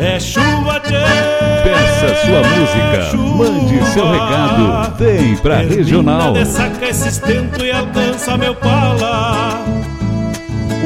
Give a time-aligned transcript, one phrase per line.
[0.00, 0.94] É chuva, tchê,
[1.62, 6.34] Peça sua música, chuva, mande seu recado, vem pra regional.
[6.46, 9.62] Saca esse estento e alcança meu pala.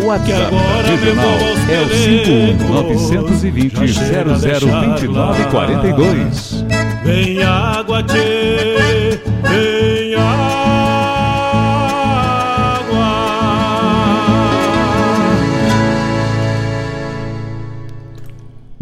[0.03, 0.53] O WhatsApp
[0.84, 1.38] regional
[1.70, 6.64] é o 51920 002942.
[7.04, 9.94] Vem água, tchê, vem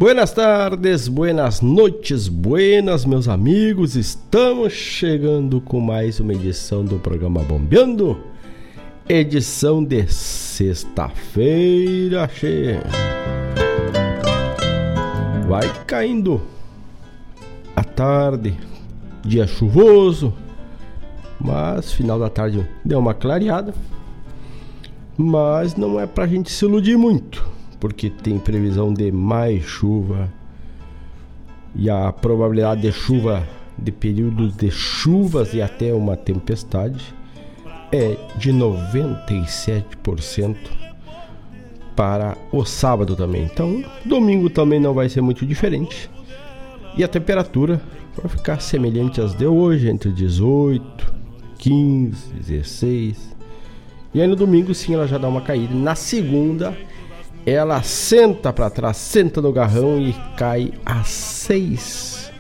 [0.03, 3.95] Buenas tardes, buenas noites, buenas meus amigos.
[3.95, 8.19] Estamos chegando com mais uma edição do programa Bombeando.
[9.09, 12.83] Edição de sexta-feira, cheia.
[15.47, 16.43] Vai caindo
[17.77, 18.59] a tarde,
[19.25, 20.35] dia chuvoso,
[21.41, 23.73] mas final da tarde deu uma clareada.
[25.17, 30.33] Mas não é pra gente se iludir muito porque tem previsão de mais chuva
[31.75, 33.43] e a probabilidade de chuva,
[33.77, 37.13] de períodos de chuvas e até uma tempestade,
[37.91, 40.57] é de 97%
[41.97, 43.51] para o sábado também.
[43.53, 46.09] Então, domingo também não vai ser muito diferente.
[46.97, 47.83] E a temperatura
[48.17, 51.13] vai ficar semelhante às de hoje, entre 18,
[51.59, 53.37] 15, 16.
[54.15, 55.75] E aí no domingo sim ela já dá uma caída.
[55.75, 56.73] Na segunda
[57.45, 62.33] ela senta para trás, senta no garrão e cai a 6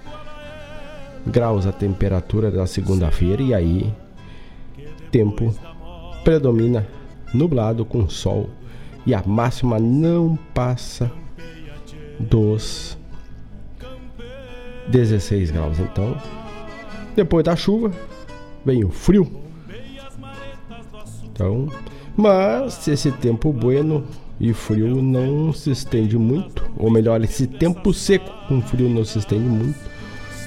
[1.26, 3.94] graus a temperatura da segunda-feira e aí
[5.10, 5.54] tempo
[6.24, 6.86] predomina
[7.34, 8.48] nublado com sol
[9.06, 11.10] e a máxima não passa
[12.18, 12.96] dos
[14.88, 15.78] 16 graus.
[15.78, 16.16] Então,
[17.16, 17.90] depois da chuva
[18.64, 19.28] vem o frio.
[21.24, 21.68] Então,
[22.16, 24.04] mas esse tempo bueno
[24.42, 29.20] e frio não se estende muito, ou melhor, esse tempo seco com frio não se
[29.20, 29.78] estende muito,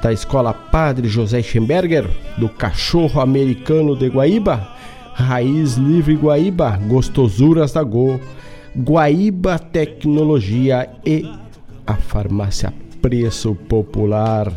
[0.01, 2.07] da Escola Padre José Schemberger,
[2.37, 4.67] do Cachorro Americano de Guaíba,
[5.13, 8.19] Raiz Livre Guaíba, Gostosuras da Go,
[8.75, 11.31] Guaíba Tecnologia e
[11.85, 14.51] a Farmácia Preço Popular.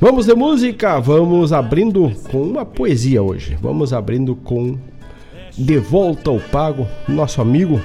[0.00, 3.58] Vamos de música, vamos abrindo com uma poesia hoje.
[3.60, 4.78] Vamos abrindo com
[5.56, 7.78] De Volta ao Pago, nosso amigo,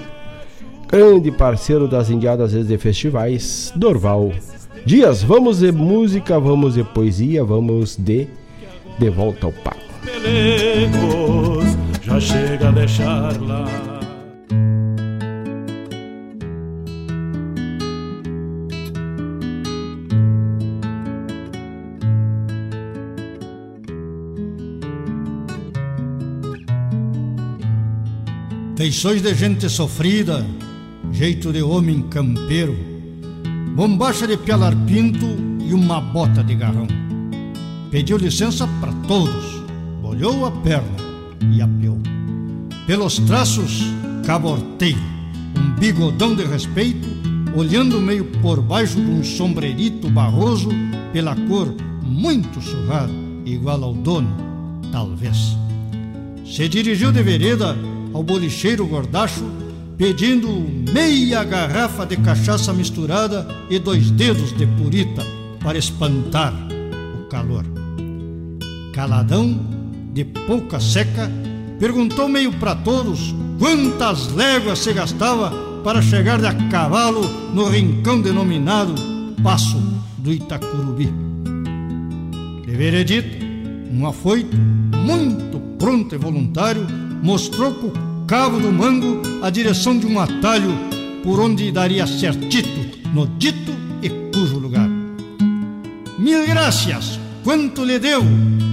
[0.88, 4.31] grande parceiro das Indiadas vezes de Festivais, Dorval
[4.86, 5.22] Dias.
[5.22, 8.28] Vamos de música, vamos de poesia, vamos de
[8.98, 9.78] De Volta ao Pago.
[12.01, 13.66] já chega a deixar lá.
[28.78, 30.45] Feições de gente sofrida,
[31.17, 32.77] jeito de homem campeiro,
[33.75, 35.25] bombacha de pialar pinto
[35.67, 36.85] e uma bota de garrão.
[37.89, 39.63] Pediu licença para todos,
[39.99, 40.95] bolhou a perna
[41.51, 41.97] e apiou.
[42.85, 43.81] Pelos traços,
[44.27, 44.99] caborteiro,
[45.57, 47.07] um bigodão de respeito,
[47.55, 50.69] olhando meio por baixo de um sombrerito barroso,
[51.11, 51.73] pela cor
[52.03, 53.11] muito surrada,
[53.43, 54.29] igual ao dono,
[54.91, 55.57] talvez.
[56.45, 57.75] Se dirigiu de vereda
[58.13, 59.66] ao bolicheiro gordacho,
[59.97, 60.47] pedindo
[60.94, 65.25] meia garrafa de cachaça misturada e dois dedos de purita
[65.59, 66.53] para espantar
[67.19, 67.65] o calor.
[68.94, 69.59] Caladão,
[70.13, 71.31] de pouca seca,
[71.79, 75.51] perguntou meio para todos quantas léguas se gastava
[75.83, 77.21] para chegar de a cavalo
[77.53, 78.93] no rincão denominado
[79.43, 79.81] Passo
[80.17, 81.11] do Itacurubi.
[82.65, 83.45] De veredito,
[83.91, 86.86] um afoito muito pronto e voluntário
[87.24, 90.77] mostrou com o cabo do mango a direção de um atalho
[91.24, 94.89] por onde daria certito no dito e cujo lugar.
[96.19, 98.22] Mil graças, quanto lhe deu?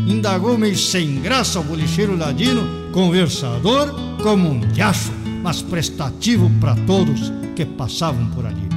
[0.08, 7.32] Indagou meio sem graça o bolicheiro ladino, conversador como um diacho, mas prestativo para todos
[7.54, 8.68] que passavam por ali.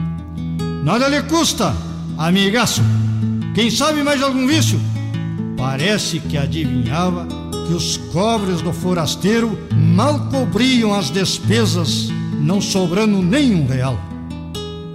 [0.84, 1.76] Nada lhe custa,
[2.20, 2.84] amigaço.
[3.56, 4.80] Quem sabe mais algum vício?
[5.58, 7.28] Parece que adivinhava
[7.66, 9.58] que os cobres do forasteiro
[9.98, 14.00] mal cobriam as despesas, não sobrando nenhum real.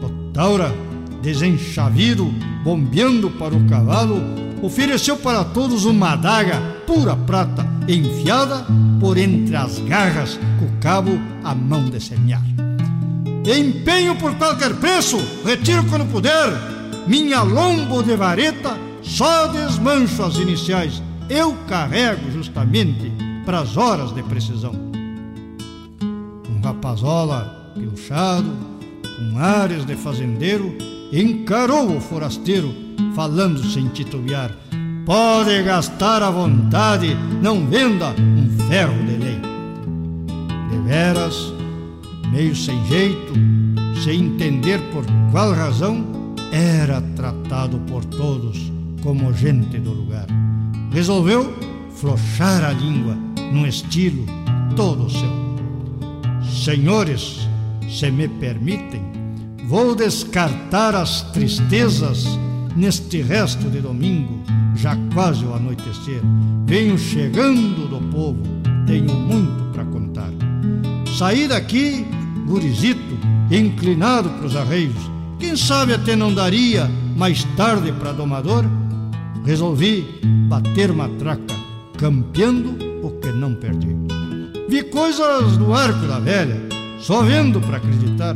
[0.01, 0.73] O Taura,
[1.21, 2.33] desenchavido,
[2.63, 4.23] bombeando para o cavalo,
[4.63, 8.65] ofereceu para todos uma adaga pura prata, enfiada
[9.01, 12.45] por entre as garras, com o cabo à mão de semear.
[13.45, 16.47] Empenho por qualquer preço, retiro quando puder,
[17.09, 23.11] minha lombo de vareta, só desmancho as iniciais eu carrego justamente
[23.45, 24.92] para as horas de precisão.
[26.73, 28.51] Rapazola pilchado,
[29.03, 30.75] com ares de fazendeiro,
[31.13, 32.73] encarou o forasteiro,
[33.15, 34.51] falando sem titubear:
[35.05, 39.41] Pode gastar à vontade, não venda um ferro de lei.
[40.71, 41.53] De veras,
[42.31, 43.35] meio sem jeito,
[44.03, 46.05] sem entender por qual razão,
[46.53, 50.27] era tratado por todos como gente do lugar
[50.93, 51.53] resolveu
[51.95, 53.17] flochar a língua
[53.53, 54.27] num estilo
[54.77, 55.52] todo seu.
[56.63, 57.49] Senhores,
[57.91, 59.03] se me permitem,
[59.67, 62.25] vou descartar as tristezas
[62.77, 64.39] neste resto de domingo,
[64.77, 66.23] já quase o anoitecer.
[66.65, 68.41] Venho chegando do povo,
[68.87, 70.31] tenho muito para contar.
[71.19, 72.07] Saí daqui,
[72.47, 73.19] gurizito,
[73.51, 75.11] inclinado para os arreios.
[75.41, 78.65] Quem sabe até não daria mais tarde para domador?
[79.45, 80.07] Resolvi
[80.49, 81.57] bater matraca,
[81.99, 84.12] campeando o que não perdi.
[84.73, 86.59] Vi coisas do arco da velha,
[86.99, 88.35] só vendo para acreditar.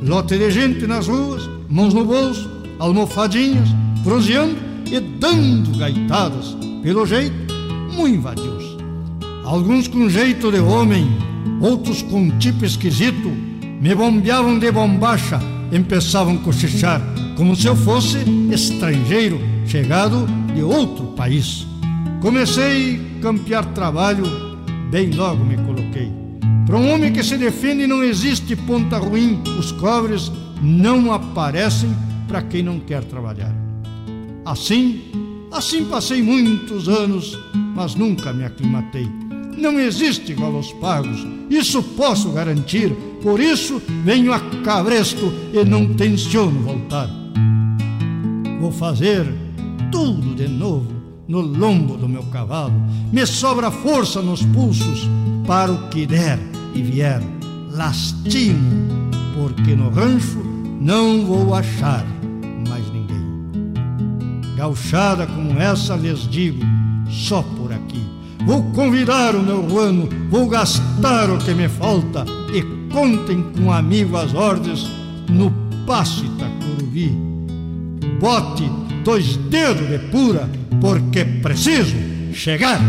[0.00, 3.68] Lote de gente nas ruas, mãos no bolso, almofadinhas,
[4.02, 4.56] proseando
[4.90, 6.56] e dando gaitadas.
[6.82, 7.36] Pelo jeito,
[7.92, 8.78] muito vadios.
[9.44, 11.06] Alguns com jeito de homem,
[11.60, 13.28] outros com tipo esquisito,
[13.78, 15.38] me bombeavam de bombacha,
[15.70, 17.02] empeçavam a cochichar,
[17.36, 21.66] como se eu fosse estrangeiro, chegado de outro país.
[22.22, 24.43] Comecei a campear trabalho,
[24.90, 26.10] bem logo me coloquei.
[26.66, 31.90] Para um homem que se defende não existe ponta ruim, os cobres não aparecem
[32.26, 33.54] para quem não quer trabalhar.
[34.44, 35.02] Assim,
[35.52, 37.38] assim passei muitos anos,
[37.74, 39.06] mas nunca me aclimatei.
[39.56, 42.90] Não existe igual aos pagos, isso posso garantir.
[43.22, 47.08] Por isso venho a cabresto e não tenciono voltar.
[48.60, 49.26] Vou fazer
[49.90, 50.93] tudo de novo
[51.26, 52.74] no lombo do meu cavalo.
[53.12, 55.08] Me sobra força nos pulsos
[55.46, 56.38] para o que der
[56.74, 57.22] e vier.
[57.72, 60.42] Lastimo, porque no rancho
[60.80, 62.04] não vou achar
[62.68, 63.24] mais ninguém.
[64.56, 66.64] Gauchada como essa lhes digo,
[67.08, 68.02] só por aqui.
[68.46, 72.62] Vou convidar o meu ruano, vou gastar o que me falta e
[72.92, 74.88] contem com amigo as ordens
[75.28, 75.50] no
[75.86, 77.16] passe Itacuruvi.
[78.20, 78.70] Bote
[79.02, 80.48] dois dedos de pura,
[80.80, 81.96] porque preciso
[82.32, 82.80] chegar.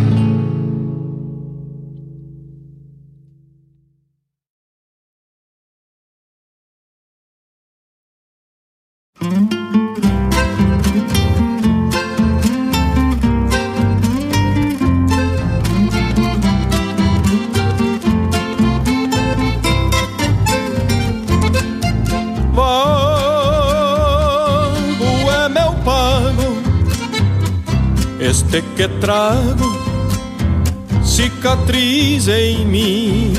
[32.25, 33.33] Cicatriz em mim.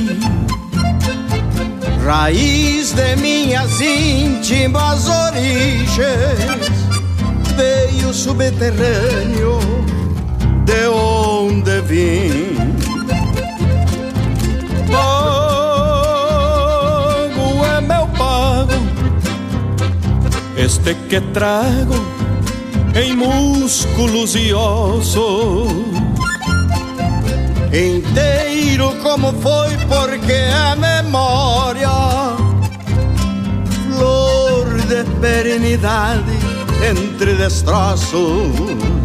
[2.05, 6.71] Raiz de minhas íntimas origens,
[7.57, 9.59] veio subterrâneo
[10.65, 12.77] de onde vim.
[14.93, 16.05] Pago
[17.65, 18.75] é meu pago,
[20.57, 21.97] este que trago
[22.95, 25.96] em músculos e ossos.
[27.73, 31.89] Inteiro como foi, porque a memória,
[33.89, 36.39] flor de perenidade
[36.89, 38.96] entre destroços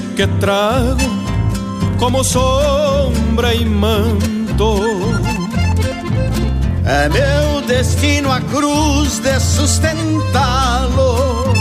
[0.00, 0.98] que trago
[1.98, 4.80] como sombra e manto.
[6.84, 11.54] É meu destino a cruz de sustentá-lo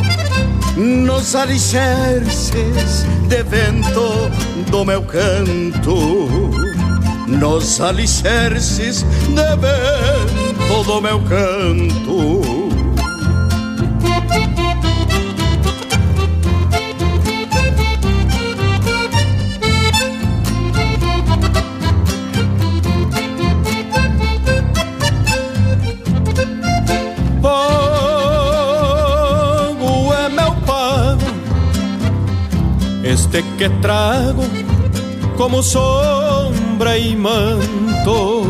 [0.76, 4.32] nos alicerces de vento
[4.70, 6.20] do meu canto.
[7.28, 12.53] Nos alicerces de vento do meu canto.
[33.42, 34.44] Que trago
[35.38, 38.44] como sombra e manto.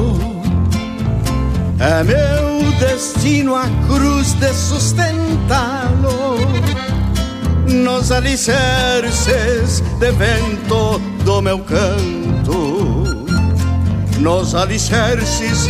[1.80, 6.38] É meu destino a cruz de sustentá-lo
[7.68, 13.26] nos alicerces de vento do meu canto.
[14.20, 15.70] Nos alicerces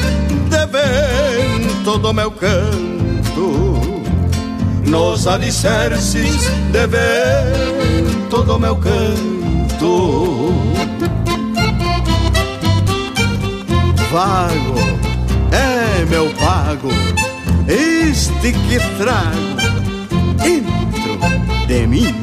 [0.50, 3.80] de vento do meu canto.
[4.86, 7.73] Nos alicerces de vento
[8.34, 10.52] todo meu canto.
[14.12, 14.74] Vago
[15.52, 16.90] é meu pago,
[17.68, 19.54] este que trago
[20.42, 22.16] dentro de mim.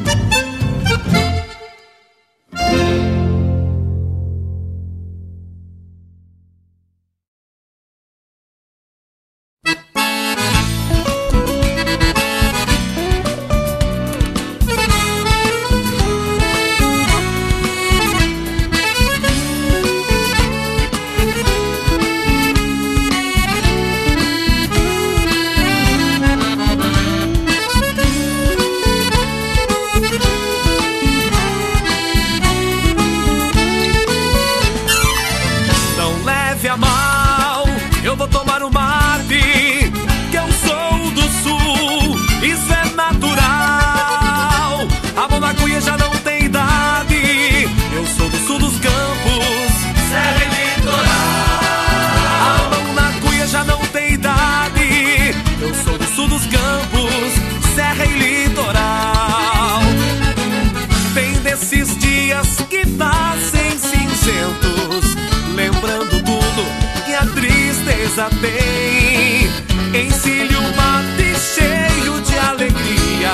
[68.11, 73.31] Casa tem encilho mate cheio de alegria.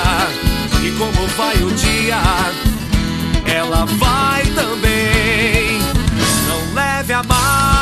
[0.84, 2.20] E como vai o dia,
[3.44, 5.80] ela vai também.
[6.46, 7.77] Não leve a mal,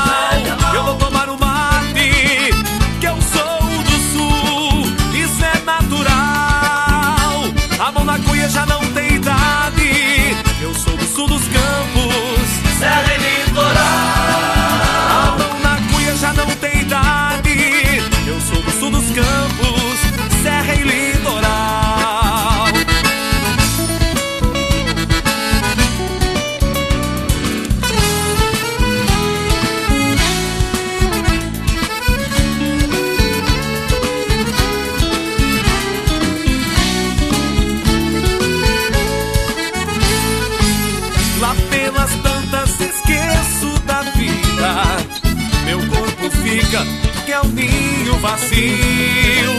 [48.27, 49.53] vazio,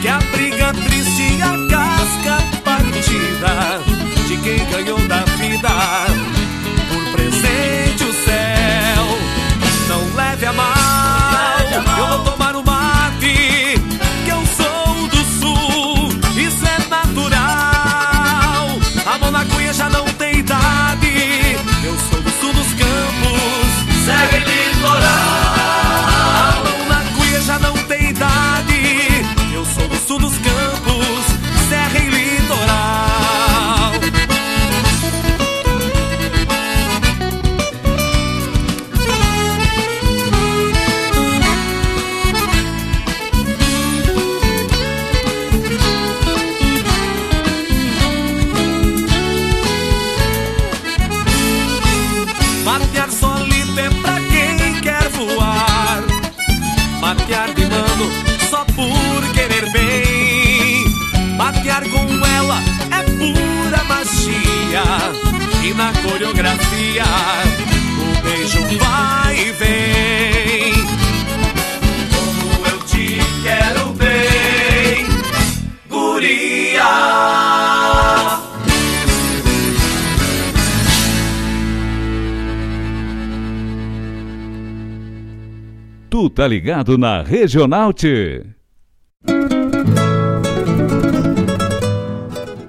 [0.00, 3.80] que abriga triste a casca partida
[4.28, 6.33] de quem ganhou da vida
[86.34, 88.44] tá ligado na Regional T.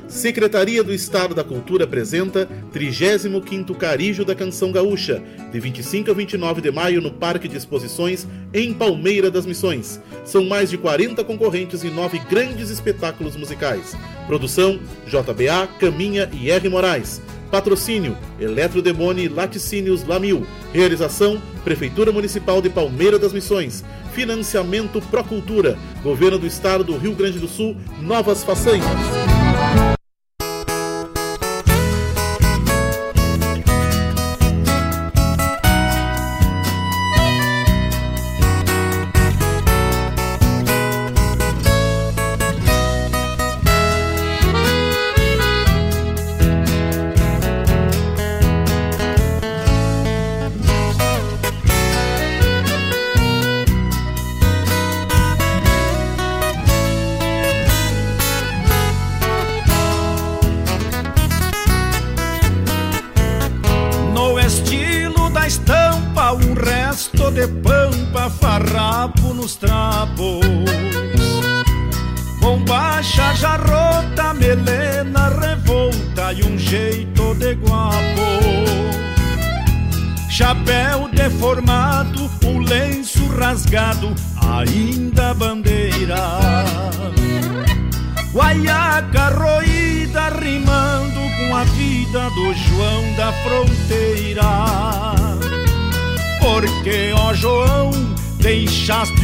[0.07, 6.61] Secretaria do Estado da Cultura apresenta 35º Carijo da Canção Gaúcha, de 25 a 29
[6.61, 9.99] de maio no Parque de Exposições em Palmeira das Missões.
[10.23, 13.95] São mais de 40 concorrentes e nove grandes espetáculos musicais.
[14.27, 16.69] Produção JBA, Caminha e R.
[16.69, 17.19] Moraes.
[17.55, 20.45] Patrocínio Eletrodemone Laticínios Lamil.
[20.73, 23.81] Realização Prefeitura Municipal de Palmeira das Missões.
[24.11, 25.77] Financiamento Procultura.
[26.03, 27.77] Governo do Estado do Rio Grande do Sul.
[28.01, 28.83] Novas façanhas.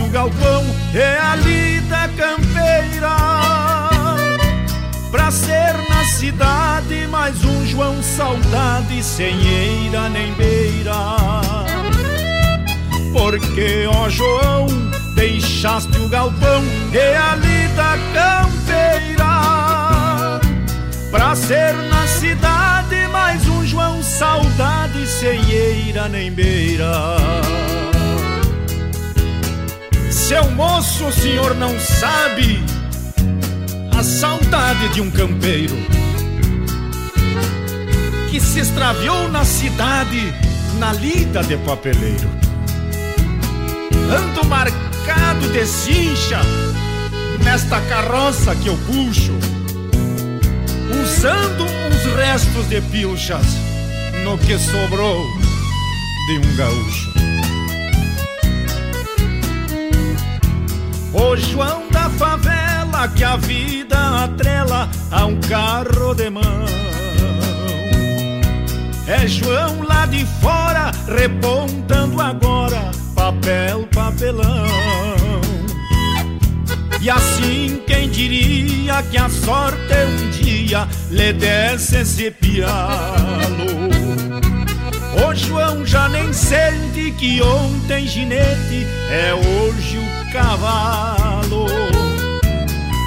[0.02, 3.16] Deixaste o galpão e a lida campeira.
[5.12, 10.96] Pra ser na cidade mais um João saudade sem eira nem beira.
[13.14, 14.68] Porque, ó João,
[15.16, 19.32] deixaste o galpão e a lida campeira.
[21.12, 26.92] Pra ser na cidade mais um João saudade sem eira nem beira.
[30.32, 32.64] Seu moço, o senhor não sabe
[33.94, 35.76] a saudade de um campeiro
[38.30, 40.34] que se extraviou na cidade
[40.80, 42.30] na lida de papeleiro.
[44.10, 46.40] Ando rascado de cincha
[47.44, 49.34] nesta carroça que eu puxo,
[51.04, 53.48] usando uns restos de pilchas
[54.24, 55.26] no que sobrou
[56.28, 57.11] de um gaúcho.
[61.22, 66.66] O João da favela que a vida atrela a um carro de mão.
[69.06, 74.66] É João lá de fora, repontando agora papel, papelão.
[77.00, 82.82] E assim quem diria que a sorte um dia lhe desse esse pialo.
[85.24, 90.01] O João já nem sente que ontem ginete é hoje
[90.32, 91.66] cavalo.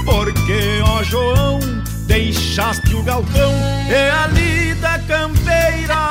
[0.05, 1.59] Porque, ó João,
[2.07, 3.53] deixaste o galpão
[3.89, 6.09] e a lida campeira.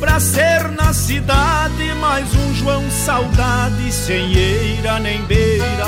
[0.00, 5.86] Pra ser na cidade mais um João saudade sem eira nem beira.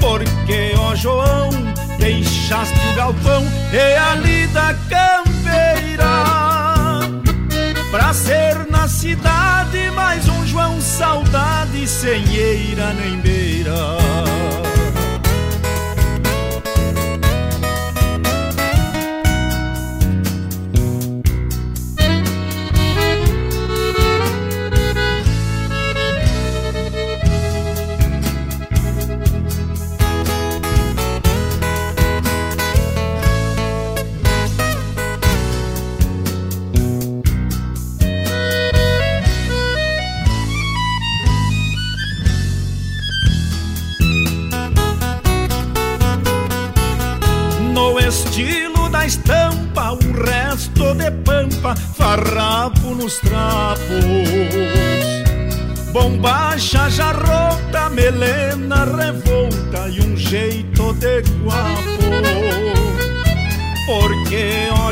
[0.00, 1.50] Porque, ó João,
[1.98, 6.04] deixaste o galpão e a lida campeira.
[7.90, 13.72] Pra ser na cidade mais um João saudade sem eira nem beira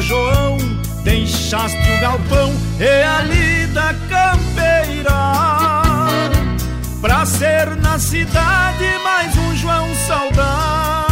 [0.01, 0.57] João,
[1.05, 5.13] deixaste o galpão e a lida campeira.
[7.01, 11.12] Pra ser na cidade mais um João saudade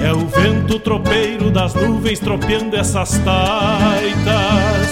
[0.00, 4.88] É o vento tropeiro das nuvens tropeando essas taitas.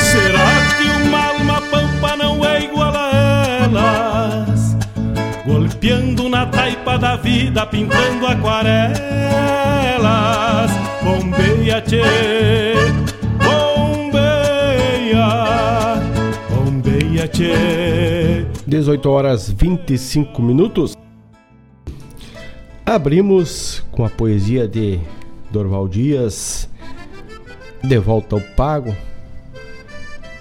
[0.00, 4.76] Será que uma alma pampa não é igual a elas?
[5.46, 8.94] Golpeando na taipa da vida, pintando aquarelas.
[11.02, 12.74] Bombeia, tchê,
[13.42, 15.26] bombeia.
[16.50, 18.46] Bombeia, tchê.
[18.66, 21.03] 18 horas 25 minutos.
[22.86, 25.00] Abrimos com a poesia de
[25.50, 26.68] Dorval Dias,
[27.82, 28.94] De Volta ao Pago.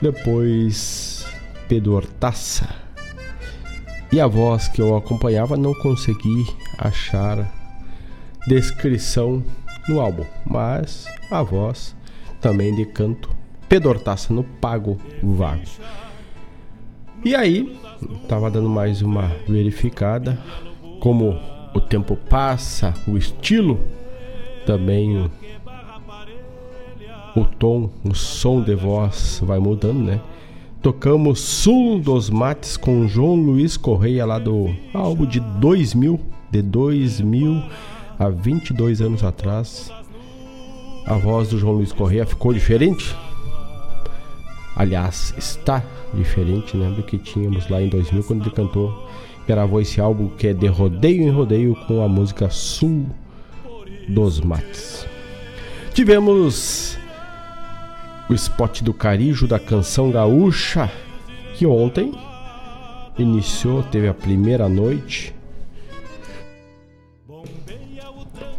[0.02, 1.26] Depois,
[1.70, 2.68] Pedro Hortaça.
[4.12, 6.46] E a voz que eu acompanhava não consegui
[6.78, 7.50] achar
[8.46, 9.42] descrição
[9.88, 11.96] no álbum, mas a voz
[12.42, 13.30] também de canto
[13.70, 15.64] Pedortaça no Pago Vago.
[17.24, 17.80] E aí,
[18.28, 20.38] tava dando mais uma verificada
[21.00, 23.80] como o tempo passa, o estilo,
[24.66, 25.30] também
[27.36, 30.22] o, tom, o som de voz vai mudando, né?
[30.82, 36.20] Tocamos Sul dos Mates com João Luiz Correia lá do álbum de 2000,
[36.52, 37.64] de 2000
[38.20, 39.92] a 22 anos atrás.
[41.06, 43.16] A voz do João Luiz Correia ficou diferente.
[44.76, 45.84] Aliás, está
[46.14, 49.08] diferente né, do que tínhamos lá em 2000 quando ele cantou
[49.48, 53.06] gravou esse álbum que é de rodeio em rodeio com a música Sul
[54.08, 55.08] dos Mates.
[55.94, 56.98] Tivemos
[58.30, 60.92] o spot do Carijo da canção gaúcha
[61.56, 62.12] que ontem
[63.18, 65.36] iniciou, teve a primeira noite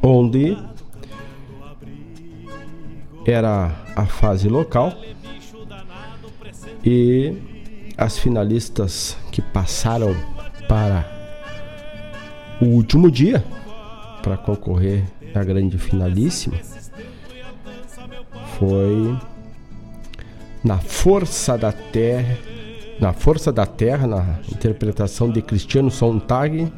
[0.02, 0.56] onde
[3.26, 4.92] era a fase local
[6.84, 7.34] e
[7.96, 10.14] as finalistas que passaram
[10.68, 11.06] para
[12.60, 13.44] o último dia
[14.22, 16.56] para concorrer à grande finalíssima
[18.58, 19.16] foi
[20.62, 22.38] na Força da Terra,
[23.00, 26.72] na Força da Terra, na interpretação de Cristiano Sontag,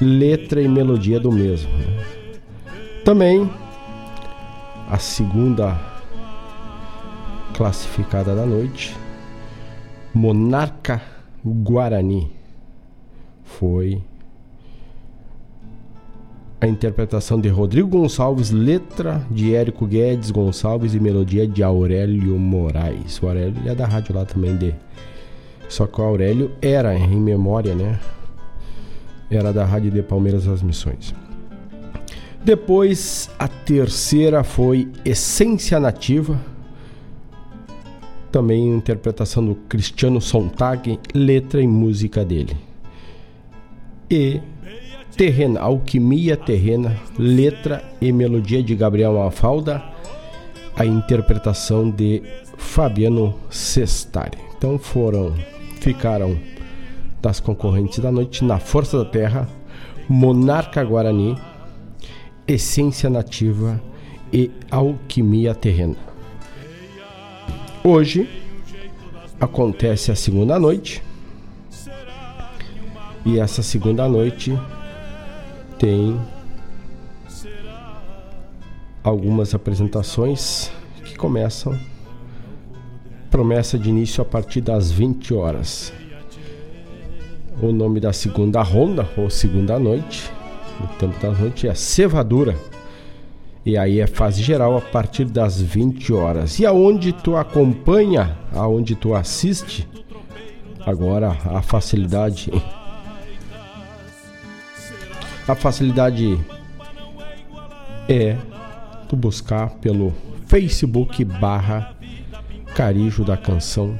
[0.00, 1.70] letra e melodia do mesmo.
[1.70, 2.04] Né?
[3.04, 3.48] Também
[4.90, 5.78] a segunda
[7.54, 8.96] classificada da noite,
[10.12, 11.00] Monarca
[11.44, 12.39] Guarani
[13.58, 14.00] foi
[16.60, 23.20] a interpretação de Rodrigo Gonçalves, letra de Érico Guedes Gonçalves e melodia de Aurélio Moraes.
[23.22, 24.74] O Aurélio é da rádio lá também de.
[25.68, 27.98] Só que o Aurélio era em memória, né?
[29.30, 31.14] Era da rádio de Palmeiras das Missões.
[32.44, 36.38] Depois a terceira foi Essência Nativa.
[38.30, 42.69] Também interpretação do Cristiano Sontag, letra e música dele
[44.10, 44.40] e
[45.16, 49.82] Terrena, Alquimia Terrena, letra e melodia de Gabriel Mafalda,
[50.76, 52.22] a interpretação de
[52.56, 54.38] Fabiano Sestari.
[54.56, 55.34] Então foram,
[55.80, 56.38] ficaram
[57.20, 59.48] das concorrentes da noite na Força da Terra,
[60.08, 61.36] Monarca Guarani,
[62.48, 63.80] Essência Nativa
[64.32, 65.96] e Alquimia Terrena.
[67.84, 68.28] Hoje
[69.38, 71.02] acontece a segunda noite
[73.24, 74.58] e essa segunda noite
[75.78, 76.18] tem
[79.02, 80.70] algumas apresentações
[81.04, 81.78] que começam
[83.30, 85.92] promessa de início a partir das 20 horas.
[87.62, 90.30] O nome da segunda ronda ou segunda noite,
[90.80, 92.56] no tempo da noite é Cevadura.
[93.64, 96.58] E aí é fase geral a partir das 20 horas.
[96.58, 99.86] E aonde tu acompanha, aonde tu assiste,
[100.84, 102.50] agora a facilidade
[105.50, 106.38] a facilidade
[108.08, 108.36] é
[109.08, 110.12] tu buscar pelo
[110.46, 111.92] Facebook barra
[112.72, 113.98] Carijo da Canção.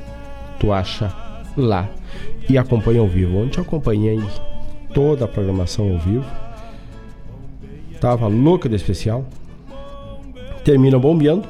[0.60, 1.12] Tu acha
[1.56, 1.88] lá
[2.48, 3.36] e acompanha ao vivo.
[3.36, 4.22] Ontem acompanhei
[4.94, 6.24] toda a programação ao vivo.
[8.00, 9.24] Tava louca de especial.
[10.64, 11.48] Termina bombeando.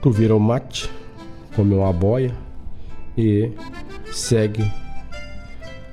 [0.00, 0.88] Tu vira o mate,
[1.56, 2.32] come uma boia
[3.18, 3.50] e
[4.12, 4.70] segue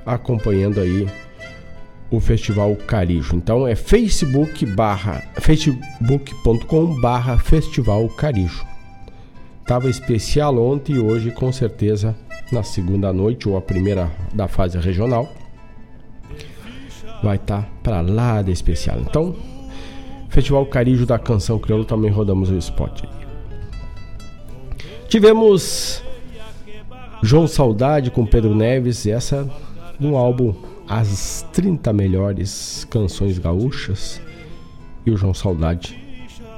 [0.05, 1.07] acompanhando aí
[2.09, 3.35] o Festival Carijo.
[3.35, 8.65] Então é facebook barra facebook.com barra Festival Carijo.
[9.65, 12.15] Tava especial ontem e hoje com certeza
[12.51, 15.27] na segunda noite ou a primeira da fase regional
[17.21, 18.99] vai estar tá para lá de especial.
[18.99, 19.35] Então,
[20.29, 23.03] Festival Carijo da Canção Crioulo também rodamos o spot.
[25.07, 26.03] Tivemos
[27.23, 29.49] João Saudade com Pedro Neves, essa
[29.99, 30.53] no álbum
[30.87, 34.21] as 30 melhores canções gaúchas
[35.05, 35.97] e o João Saudade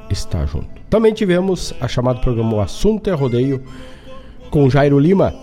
[0.09, 0.67] está junto.
[0.89, 3.63] Também tivemos a chamada programa O Assunto é Rodeio
[4.49, 5.33] com Jairo Lima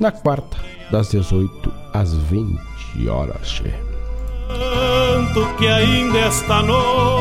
[0.00, 0.56] na quarta,
[0.90, 2.58] das 18 às 20
[3.08, 3.62] horas.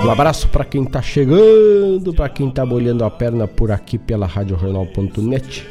[0.04, 4.26] Um abraço para quem tá chegando, para quem tá molhando a perna por aqui pela
[4.26, 5.68] RadioJornal.net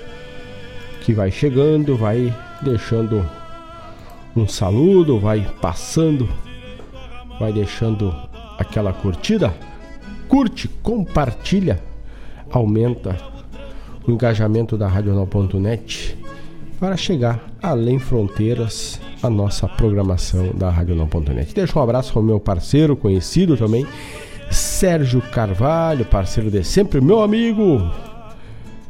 [1.00, 3.26] que vai chegando, vai deixando
[4.36, 6.28] um saludo, vai passando,
[7.38, 8.14] vai deixando
[8.58, 9.54] aquela curtida.
[10.28, 11.82] Curte, compartilha,
[12.50, 13.16] aumenta
[14.06, 16.16] o engajamento da Radional.net
[16.78, 21.54] para chegar além fronteiras a nossa programação da Radional.net.
[21.54, 23.86] Deixa um abraço ao meu parceiro, conhecido também,
[24.50, 27.90] Sérgio Carvalho, parceiro de sempre, meu amigo,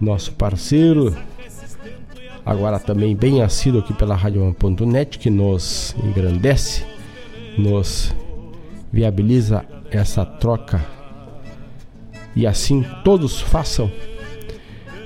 [0.01, 1.17] nosso parceiro,
[2.51, 6.85] agora também bem assíduo aqui pela Radional.net, que nos engrandece,
[7.57, 8.13] nos
[8.93, 10.85] viabiliza essa troca.
[12.35, 13.89] E assim todos façam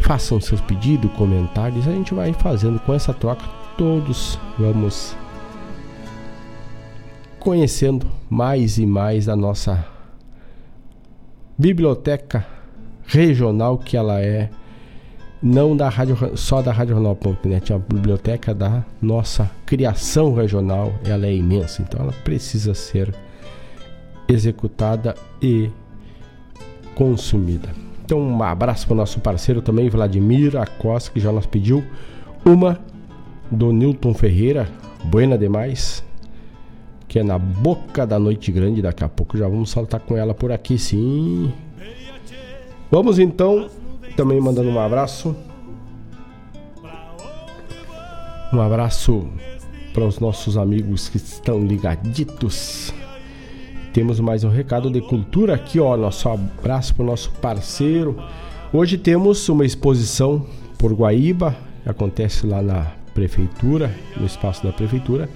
[0.00, 3.44] façam seus pedidos, comentários, a gente vai fazendo com essa troca,
[3.76, 5.14] todos vamos
[7.38, 9.86] conhecendo mais e mais a nossa
[11.58, 12.46] biblioteca
[13.06, 14.48] regional que ela é
[15.44, 21.34] não da rádio só da radioregional.net, é a biblioteca da nossa criação regional, ela é
[21.34, 23.14] imensa, então ela precisa ser
[24.26, 25.70] executada e
[26.94, 27.68] consumida.
[28.02, 31.84] Então, um abraço para o nosso parceiro também, Vladimir Acosta, que já nos pediu
[32.42, 32.80] uma
[33.50, 34.66] do Newton Ferreira,
[35.04, 36.02] buena demais,
[37.06, 38.80] que é na boca da noite grande.
[38.80, 41.52] Daqui a pouco já vamos saltar com ela por aqui, sim.
[42.90, 43.68] Vamos então,
[44.16, 45.36] também mandando um abraço.
[48.52, 49.28] Um abraço
[49.92, 52.92] para os nossos amigos que estão ligaditos
[53.94, 55.96] temos mais um recado de cultura aqui, ó.
[55.96, 58.20] Nosso abraço para o nosso parceiro.
[58.72, 60.44] Hoje temos uma exposição
[60.76, 65.30] por Guaíba, acontece lá na prefeitura, no espaço da prefeitura.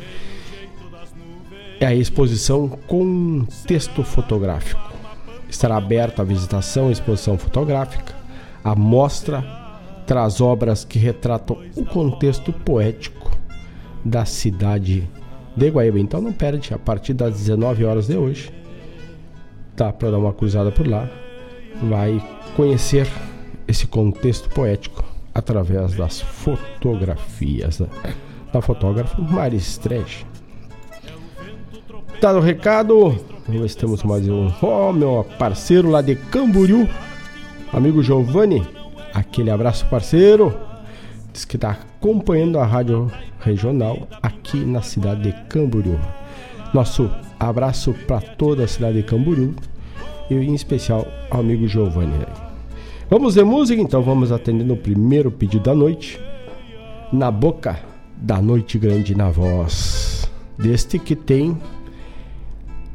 [1.78, 4.92] É a exposição com texto fotográfico.
[5.48, 8.17] Estará aberta a visitação, exposição fotográfica.
[8.68, 9.42] A mostra
[10.06, 13.30] traz obras que retratam o contexto poético
[14.04, 15.08] da cidade
[15.56, 15.98] de Guaíba.
[15.98, 18.52] Então não perde, a partir das 19 horas de hoje,
[19.74, 21.08] tá para dar uma cruzada por lá,
[21.82, 22.22] vai
[22.56, 23.08] conhecer
[23.66, 25.02] esse contexto poético
[25.34, 27.86] através das fotografias da,
[28.52, 30.26] da fotógrafa Maristrege.
[32.20, 34.52] Dado o recado, nós temos mais um.
[34.60, 36.86] Ó, oh, meu parceiro lá de Camboriú,
[37.72, 38.66] amigo Giovanni,
[39.12, 40.54] aquele abraço, parceiro.
[41.32, 45.98] Diz que está acompanhando a rádio regional aqui na cidade de Camboriú.
[46.72, 49.54] Nosso abraço para toda a cidade de Camboriú
[50.30, 52.26] e em especial ao amigo Giovanni.
[53.10, 56.20] Vamos de música, então vamos atendendo o primeiro pedido da noite.
[57.12, 57.78] Na boca
[58.16, 60.30] da noite grande na voz.
[60.58, 61.56] Deste que tem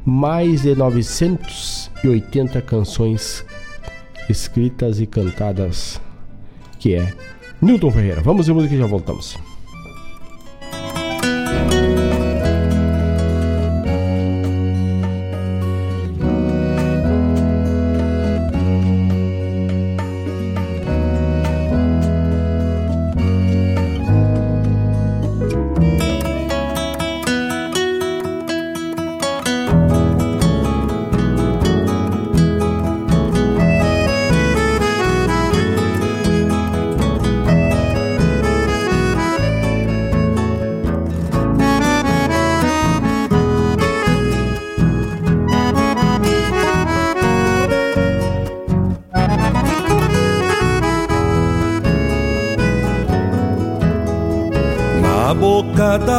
[0.06, 3.44] mais de 980 canções
[4.30, 6.00] escritas e cantadas,
[6.80, 7.14] que é
[7.62, 8.22] Newton Ferreira.
[8.22, 9.38] Vamos de música e já voltamos.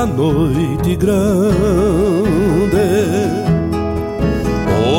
[0.04, 1.54] Da noite grande,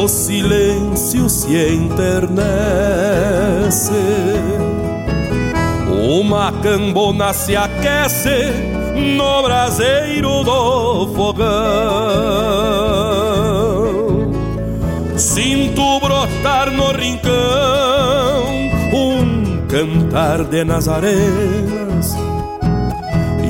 [0.02, 2.42] o silêncio se enternece,
[5.88, 8.52] uma cambona se aquece
[8.96, 11.46] no braseiro do fogão.
[15.18, 18.44] Sinto brotar no rincão
[18.92, 21.85] um cantar de nazarenas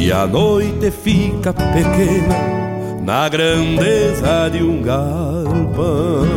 [0.05, 2.35] e a noite fica pequena
[3.03, 6.27] na grandeza de um galpão.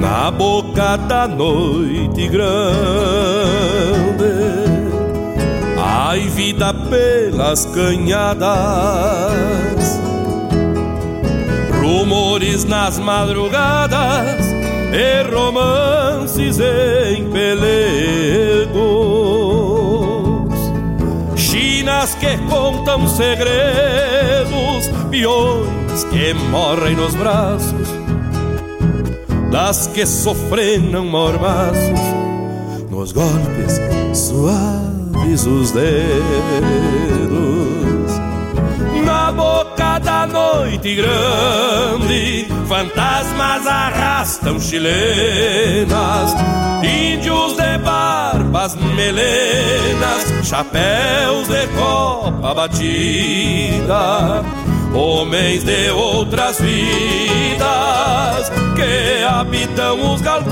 [0.00, 2.52] Na boca da noite grande,
[5.76, 8.48] ai vida pelas canhadas,
[11.80, 14.46] rumores nas madrugadas
[14.92, 18.49] e romances em pelego
[22.00, 27.88] meninas que contam segredos, peões que morrem nos braços
[29.50, 32.00] das que sofrenam mormaços
[32.88, 33.80] no os golpes
[34.14, 37.09] suaves os dedos.
[40.70, 46.34] Noite grande, fantasmas arrastam chilenas,
[46.84, 54.44] índios de barbas melenas, chapéus de copa batida
[54.94, 60.50] homens de outras vidas que habitam os galpões,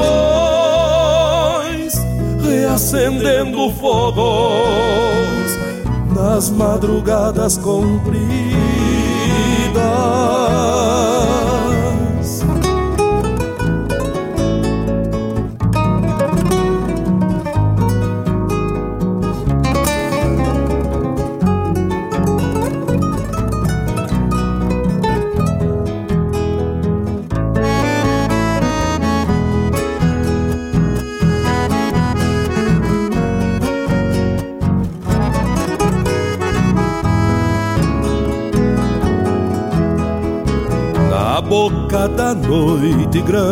[2.42, 5.58] reacendendo fogos
[6.14, 8.97] nas madrugadas compridas.
[9.98, 11.47] Boca
[42.06, 43.48] da noite grande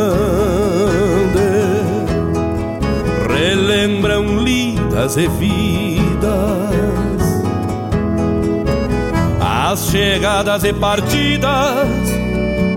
[3.36, 6.26] relembram lidas e vidas.
[9.40, 11.88] As chegadas e partidas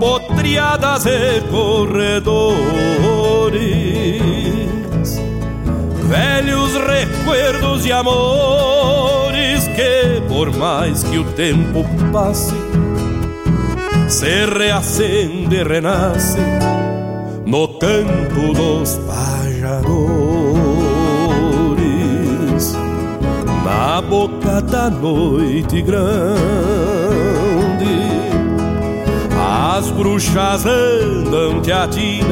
[0.00, 2.60] potriadas e corredores.
[6.08, 12.69] Velhos recuerdos e amores que por mais que o tempo passe
[14.10, 16.40] se reacende e renasce
[17.46, 19.86] no canto dos pajadores,
[23.64, 26.10] na boca da noite grande.
[29.78, 32.28] As bruxas andam teatinas,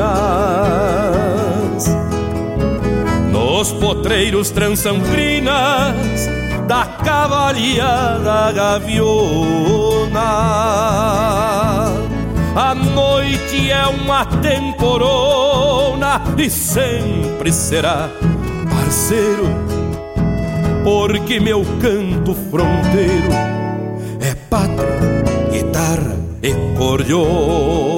[3.31, 6.29] nos potreiros trançam crinas
[6.67, 9.79] da cavalia da gaviona.
[12.61, 18.11] A noite é uma temporona e sempre será
[18.69, 19.47] parceiro,
[20.83, 23.31] porque meu canto fronteiro
[24.21, 27.95] é pátria, guitarra e cordiona.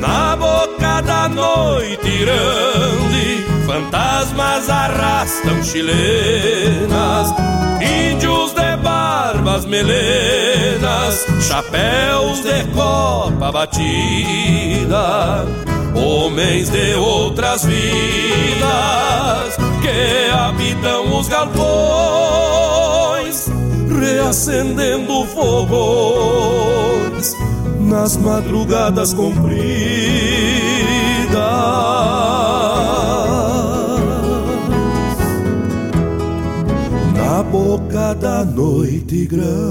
[0.00, 7.34] Na boca da noite grande, fantasmas arrastam chilenas,
[7.82, 15.44] índios de barbas melenas, chapéus de copa batida,
[15.94, 21.66] homens de outras vidas que habitam os galpões,
[24.00, 26.24] reacendendo fogões
[27.78, 29.74] nas madrugadas compridas.
[37.42, 39.64] Boca da noite grande.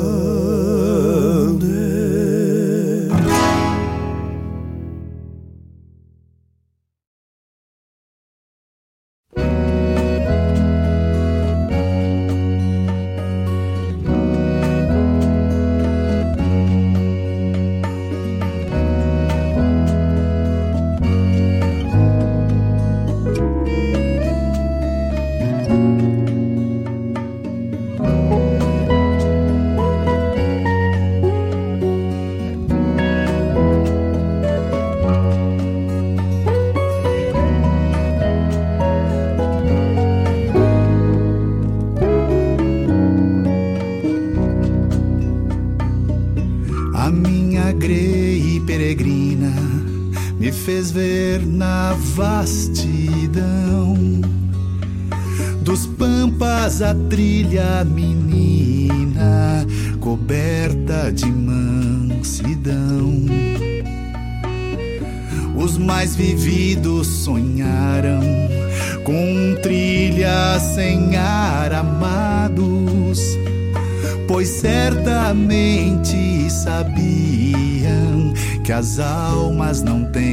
[78.83, 80.32] As almas não têm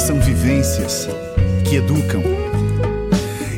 [0.00, 1.06] São vivências
[1.68, 2.22] que educam.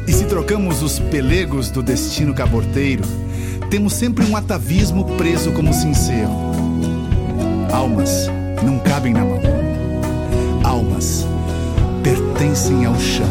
[0.06, 3.04] E se trocamos os pelegos do destino caborteiro,
[3.70, 6.28] temos sempre um atavismo preso como sincero.
[7.72, 8.28] Almas
[8.62, 9.40] não cabem na mão.
[10.64, 11.24] Almas
[12.02, 13.24] pertencem ao chão.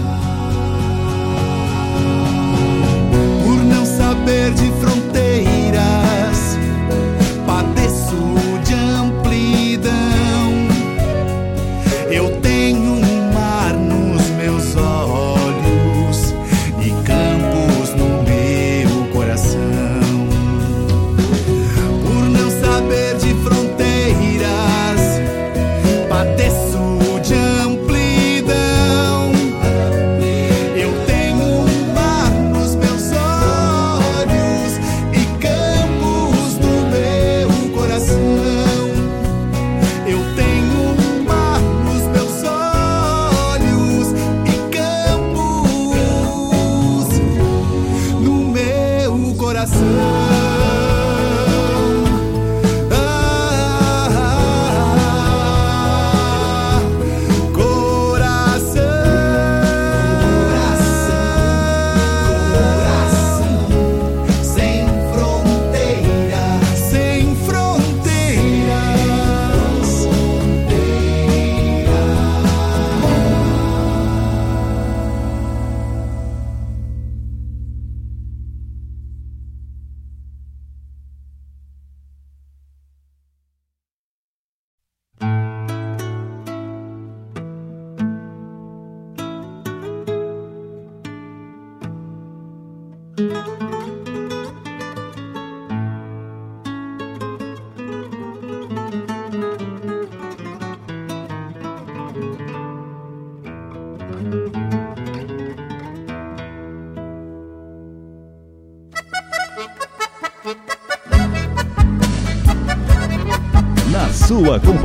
[3.43, 5.30] Por não saber de fronteiras,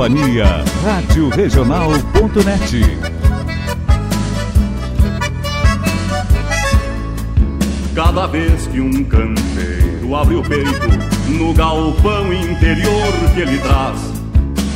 [0.07, 2.81] companhia, Rádio Regional.net.
[7.93, 10.89] Cada vez que um canteiro abre o peito
[11.29, 13.99] no galpão interior que ele traz,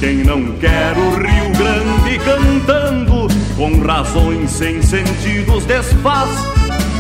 [0.01, 6.31] quem não quer o Rio Grande cantando com razões sem sentidos desfaz,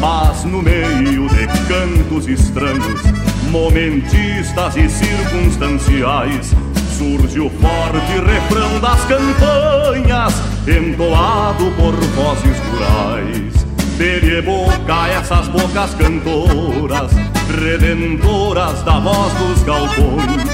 [0.00, 3.02] mas no meio de cantos estranhos,
[3.50, 6.54] momentistas e circunstanciais,
[7.00, 10.34] surge o forte refrão das campanhas,
[10.68, 13.64] entoado por vozes rurais.
[13.96, 17.10] Dele boca essas bocas cantoras,
[17.58, 20.44] redentoras da voz dos galpões.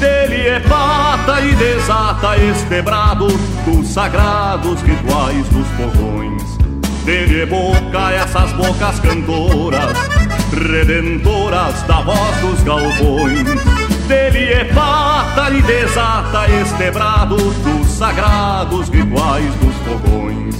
[0.00, 3.28] Dele é pata e desata este brado
[3.64, 6.42] dos sagrados rituais dos fogões.
[7.04, 9.96] Dele é boca essas bocas cantoras,
[10.50, 13.73] redentoras da voz dos galpões.
[14.06, 20.54] Dele é pata e desata estebrado dos sagrados rituais dos fogões.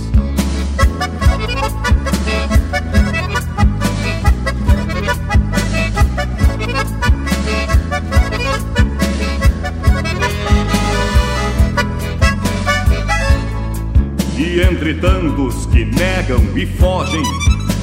[14.39, 17.23] E entre tantos que negam e fogem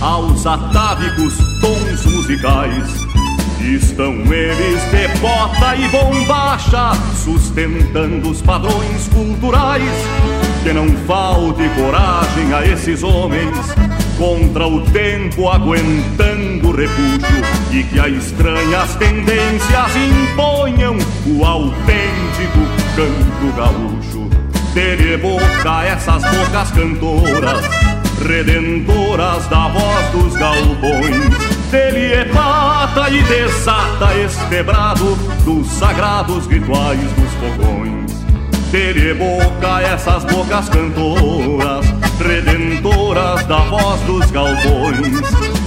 [0.02, 3.11] aos atávicos tons musicais
[3.62, 9.84] estão eles de bota e bombacha, sustentando os padrões culturais.
[10.64, 13.58] Que não falte coragem a esses homens
[14.18, 22.60] contra o tempo aguentando o repuxo e que as estranhas tendências imponham o autêntico
[22.96, 24.30] canto gaúcho.
[24.74, 27.66] Dele boca essas bocas cantoras,
[28.26, 31.51] redentoras da voz dos galpões.
[31.72, 35.16] Dele é pata e desata este brado
[35.46, 38.12] dos sagrados rituais dos fogões.
[38.70, 41.86] Dele é boca essas bocas cantoras,
[42.20, 45.22] redentoras da voz dos galpões.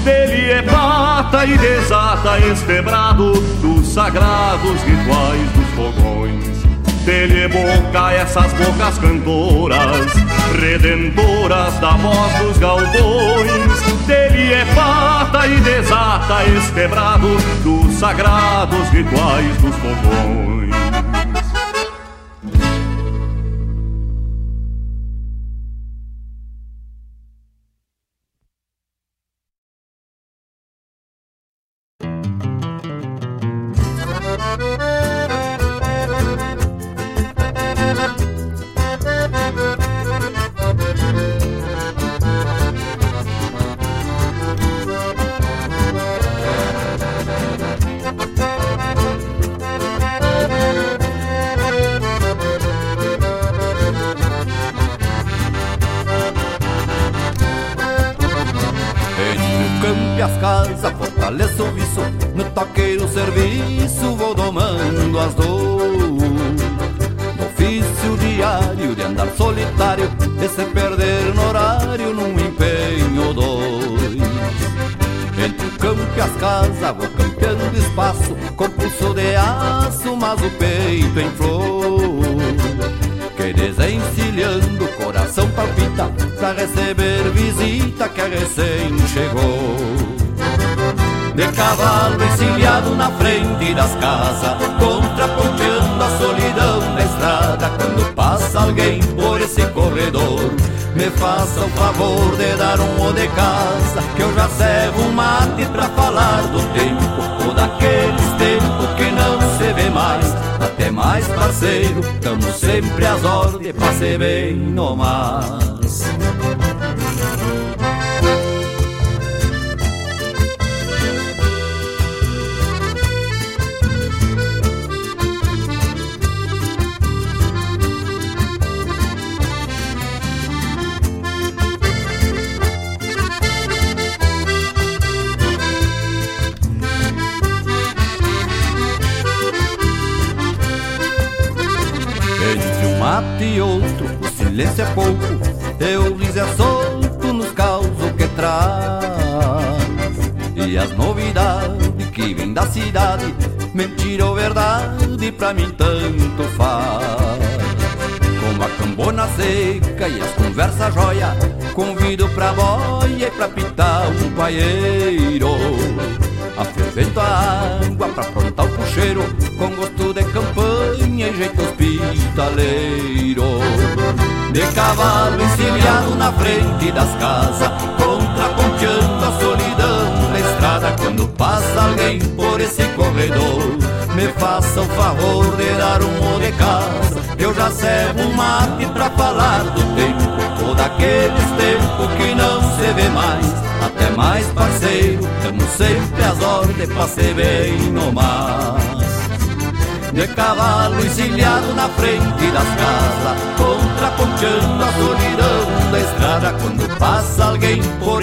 [0.05, 3.33] Dele é pata e desata este brado
[3.63, 6.65] dos sagrados rituais dos fogões.
[7.07, 10.13] Dele é boca essas bocas cantoras,
[10.53, 14.07] redentoras da voz dos galpões.
[14.07, 20.64] Dele é pata e desata este brado dos sagrados rituais dos fogões.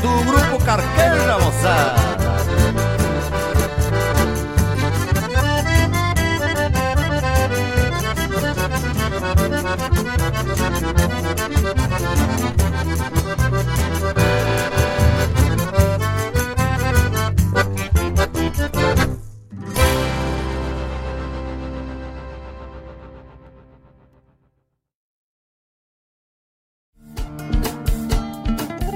[0.00, 2.19] do grupo Carqueja, moçada.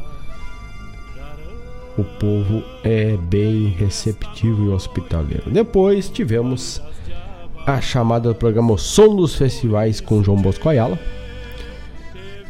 [1.98, 5.52] O povo é bem receptivo e hospitaleiro.
[5.52, 6.82] Depois tivemos
[7.66, 10.98] a chamada do programa Som dos Festivais com João Bosco Ayala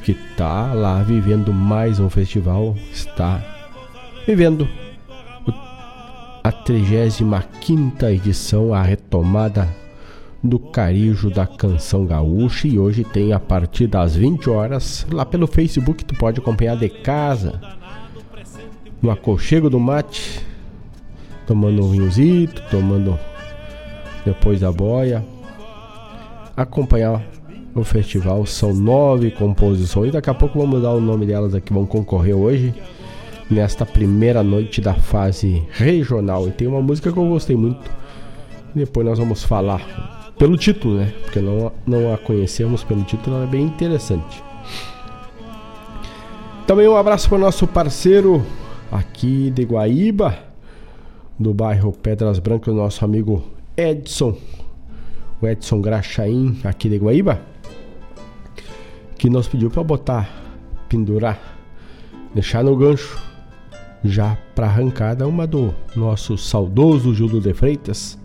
[0.04, 3.40] que está lá vivendo mais um festival, está
[4.26, 4.68] vivendo
[6.44, 9.70] a 35 edição, a retomada
[10.44, 15.46] do Carijo da Canção Gaúcha e hoje tem a partir das 20 horas lá pelo
[15.46, 17.62] Facebook tu pode acompanhar de casa
[19.00, 20.44] no aconchego do mate
[21.46, 23.20] tomando um vinhozito, tomando
[24.26, 25.24] depois da boia
[26.56, 27.22] acompanhar
[27.74, 28.46] no festival.
[28.46, 30.12] São nove composições.
[30.12, 32.74] Daqui a pouco vamos dar o nome delas aqui, vão concorrer hoje.
[33.50, 36.48] Nesta primeira noite da fase regional.
[36.48, 37.92] E tem uma música que eu gostei muito.
[38.74, 41.14] Depois nós vamos falar pelo título, né?
[41.24, 44.42] Porque não, não a conhecemos pelo título, ela é bem interessante.
[46.66, 48.42] Também um abraço para o nosso parceiro
[48.90, 50.38] aqui de Guaíba,
[51.38, 53.44] do bairro Pedras Brancas, nosso amigo
[53.78, 54.38] Edson,
[55.42, 57.52] o Edson Graxaim, aqui de Guaíba
[59.22, 60.28] que nos pediu para botar,
[60.90, 61.40] pendurar,
[62.34, 63.22] deixar no gancho,
[64.04, 68.18] já para arrancada uma do nosso saudoso Júlio de Freitas,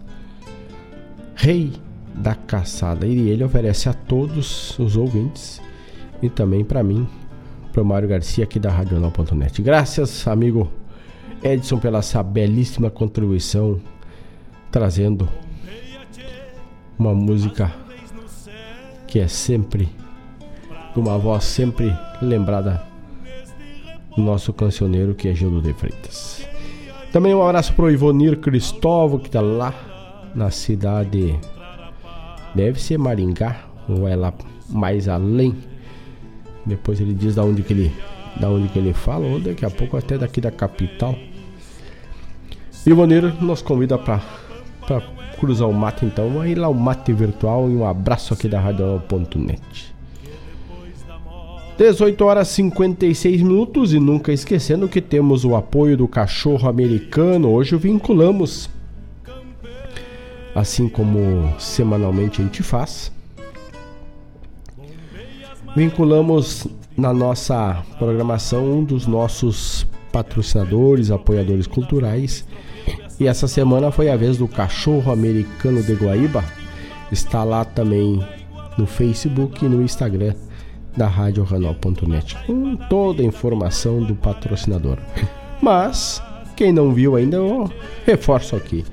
[1.34, 1.70] rei
[2.14, 3.06] da caçada.
[3.06, 5.60] E ele oferece a todos os ouvintes
[6.22, 7.06] e também para mim,
[7.74, 9.60] para o Mário Garcia aqui da Radional.net.
[9.60, 10.66] Graças, amigo
[11.42, 13.78] Edson, pela essa belíssima contribuição,
[14.76, 15.26] trazendo
[16.98, 17.72] uma música
[19.06, 19.88] que é sempre
[20.94, 22.82] uma voz sempre lembrada
[24.14, 26.46] do nosso cancioneiro que é Gildo de Freitas.
[27.10, 29.72] Também um abraço pro Ivonir Cristóvão que tá lá
[30.34, 31.40] na cidade
[32.54, 34.34] deve ser Maringá ou é lá
[34.68, 35.56] mais além.
[36.66, 37.94] Depois ele diz da onde que ele
[38.38, 41.16] da onde que ele fala, ou daqui a pouco até daqui da capital.
[42.86, 44.20] Ivonir nos convida para
[45.38, 46.46] cruzar o mato então.
[46.46, 49.94] Ir lá o mate virtual e um abraço aqui da Rádio.net.
[51.78, 57.50] 18 horas 56 minutos e nunca esquecendo que temos o apoio do cachorro americano.
[57.50, 58.70] Hoje vinculamos,
[60.54, 63.12] assim como semanalmente a gente faz,
[65.76, 66.66] vinculamos
[66.96, 72.46] na nossa programação um dos nossos patrocinadores, apoiadores culturais
[73.18, 76.44] e essa semana foi a vez do Cachorro Americano de Guaíba.
[77.10, 78.22] Está lá também
[78.76, 80.34] no Facebook e no Instagram
[80.94, 84.98] da RadioRanal.net com toda a informação do patrocinador.
[85.62, 86.22] Mas,
[86.54, 87.70] quem não viu ainda, eu
[88.04, 88.84] reforço aqui.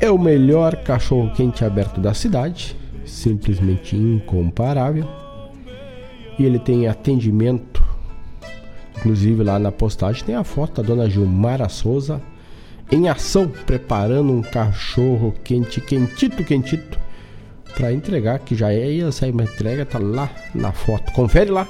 [0.00, 5.08] É o melhor cachorro quente aberto da cidade, simplesmente incomparável.
[6.36, 7.82] E ele tem atendimento,
[8.98, 12.20] inclusive lá na postagem tem a foto da dona Gilmara Souza
[12.90, 16.98] em ação, preparando um cachorro quente, quentito, quentito,
[17.74, 18.88] para entregar, que já é,
[19.32, 21.12] uma entrega, tá lá na foto.
[21.12, 21.68] Confere lá,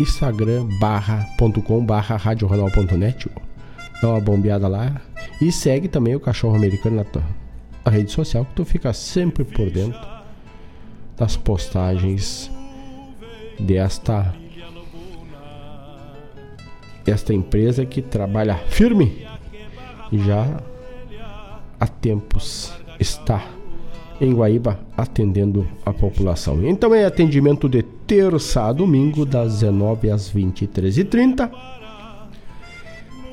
[0.00, 3.28] instagram barra.com barra radioronal.net,
[4.02, 5.00] dá uma bombeada lá
[5.40, 7.22] e segue também o cachorro americano na tua
[7.86, 10.00] rede social, que tu fica sempre por dentro
[11.16, 12.50] das postagens
[13.58, 14.34] desta
[17.06, 19.26] esta empresa que trabalha firme
[20.12, 20.62] já
[21.78, 23.44] há tempos está
[24.20, 26.66] em Guaíba atendendo a população.
[26.66, 31.50] Então é atendimento de terça a domingo, das 19 às 23h30.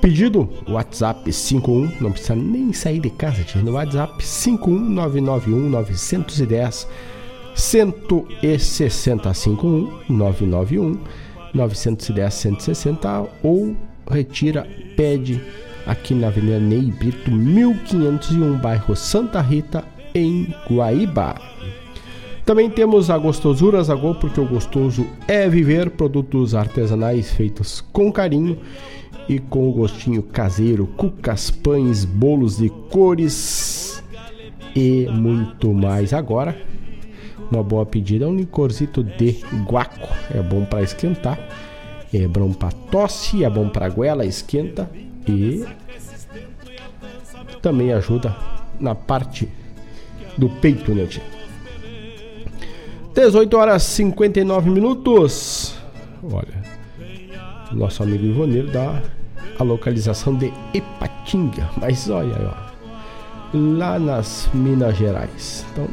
[0.01, 6.87] Pedido WhatsApp 51, não precisa nem sair de casa, tia, no WhatsApp 51991 910
[7.55, 10.99] 160 51 991
[11.53, 13.75] 910 160 ou
[14.07, 15.41] retira, pede
[15.85, 19.83] aqui na Avenida Ney Brito, 1501, bairro Santa Rita,
[20.13, 21.35] em Guaíba.
[22.45, 28.59] Também temos a Gostosura Zagô, porque o gostoso é viver produtos artesanais feitos com carinho
[29.27, 34.03] e com o gostinho caseiro, cucas, pães, bolos de cores
[34.75, 36.13] e muito mais.
[36.13, 36.55] Agora,
[37.51, 41.39] uma boa pedida é um licorzito de guaco, é bom para esquentar,
[42.13, 44.89] é bom para tosse, é bom para goela, esquenta
[45.27, 45.65] e
[47.61, 48.35] também ajuda
[48.79, 49.49] na parte
[50.37, 51.23] do peito, né, tia?
[53.13, 55.75] 18 horas 59 minutos.
[56.23, 56.63] Olha,
[57.71, 59.01] nosso amigo Ivoneiro dá
[59.57, 65.65] a localização de Ipatinga, mas olha, ó, lá nas Minas Gerais.
[65.71, 65.87] Então,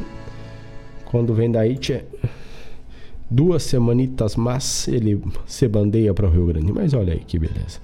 [1.05, 2.05] quando vem daí, tia,
[3.33, 6.71] duas semanitas, mas ele se bandeia para o Rio Grande.
[6.71, 7.79] Mas olha aí que beleza.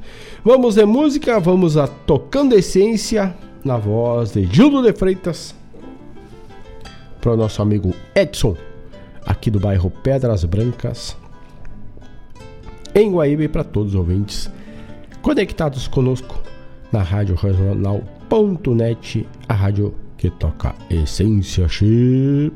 [0.45, 5.55] Vamos de música, vamos a Tocando Essência, na voz de Gildo de Freitas,
[7.19, 8.55] para o nosso amigo Edson,
[9.25, 11.17] aqui do bairro Pedras Brancas,
[12.93, 14.49] em Guaíba e para todos os ouvintes
[15.21, 16.39] conectados conosco
[16.91, 21.67] na Rádio Regional.net, a rádio que toca essência.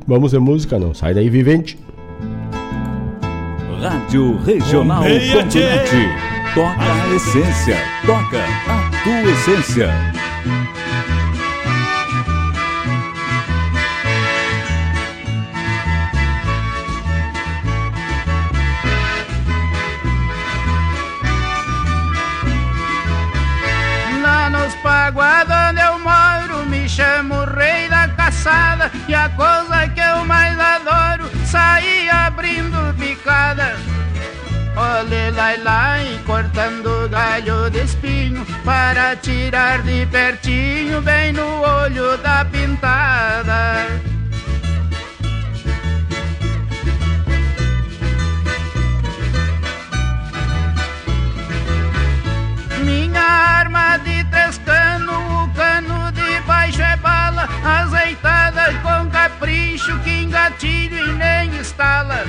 [0.08, 1.78] Vamos de música, não sai daí, vivente.
[3.84, 5.92] Rádio Regional.net.
[6.56, 7.78] Toca a essência.
[8.06, 9.90] Toca a tua essência.
[24.22, 28.90] Lá nos Paguá, onde eu moro, me chamo Rei da Caçada.
[29.10, 33.78] E a coisa que eu mais adoro, sair abrindo picada.
[34.76, 42.18] Olhe lá, lá, e cortando galho de espinho Para tirar de pertinho bem no olho
[42.18, 43.86] da pintada
[52.84, 54.58] Minha arma de três
[57.66, 62.24] azeitadas com capricho que engatilho e nem estala.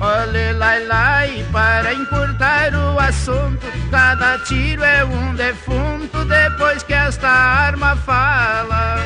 [0.00, 6.92] Olha lá, lá e para encurtar o assunto, cada tiro é um defunto depois que
[6.92, 8.96] esta arma fala.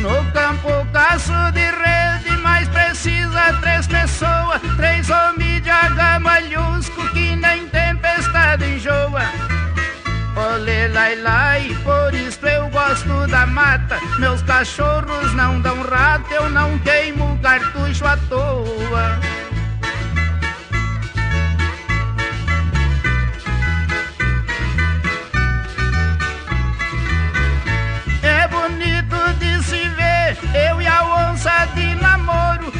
[0.00, 1.69] No campo caço de
[4.20, 9.22] soa, três homens de agamalhusco que nem tempestade enjoa.
[10.36, 13.98] Olê, lai, lai, por isso eu gosto da mata.
[14.18, 19.18] Meus cachorros não dão rato, eu não queimo cartucho à toa.
[28.22, 30.36] É bonito de se ver,
[30.68, 32.79] eu e a onça de namoro.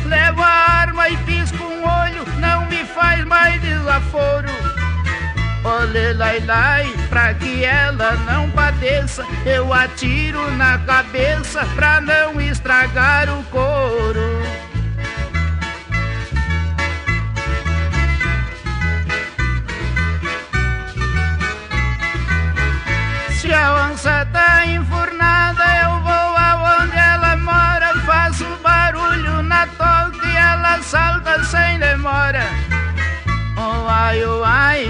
[1.01, 4.49] Levo a arma e pisco um olho, não me faz mais desaforo.
[5.65, 13.29] Olê, lai, lai, pra que ela não padeça, eu atiro na cabeça pra não estragar
[13.31, 14.43] o couro.
[23.41, 24.20] Se a onça
[30.91, 32.43] salta sem demora.
[33.57, 34.43] Oh ai, oh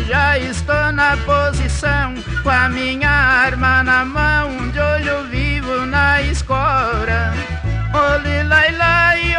[0.07, 2.15] já estou na posição.
[2.43, 7.35] Com a minha arma na mão, de olho vivo na escora.
[7.93, 8.17] Oh
[8.49, 9.30] lai,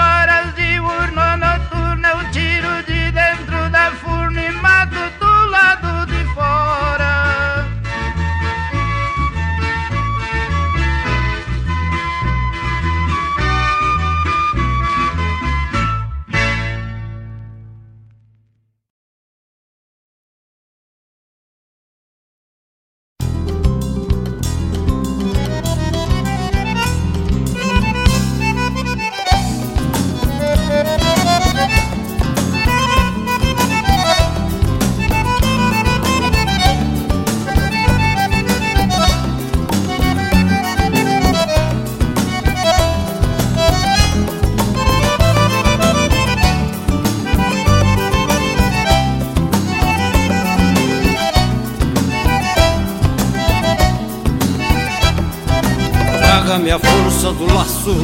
[57.33, 57.95] do laço,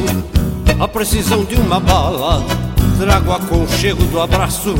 [0.80, 2.42] a precisão de uma bala.
[2.98, 4.74] Trago aconchego do abraço,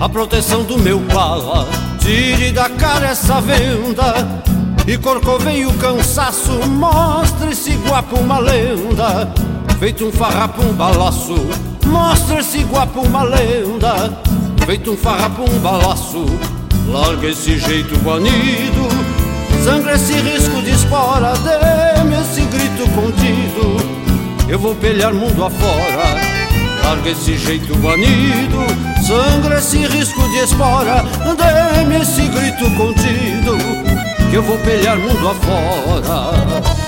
[0.00, 1.68] a proteção do meu bala.
[1.98, 4.42] Tire da cara essa venda
[4.86, 6.52] e corcoveie o cansaço.
[6.68, 9.32] Mostre esse guapo uma lenda,
[9.78, 11.34] feito um farrapo, um balaço.
[11.86, 14.18] Mostre esse guapo uma lenda,
[14.66, 16.26] feito um farrapo, um balaço.
[16.88, 18.88] Larga esse jeito banido,
[19.64, 21.32] sangra esse risco de espora.
[21.32, 21.81] Esse
[22.52, 23.76] grito contido,
[24.48, 26.20] eu vou pelhar mundo afora.
[26.84, 28.58] Larga esse jeito banido,
[29.06, 31.02] sangra esse risco de espora.
[31.36, 33.56] Dê-me esse grito contido,
[34.30, 36.81] que eu vou pelhar mundo afora.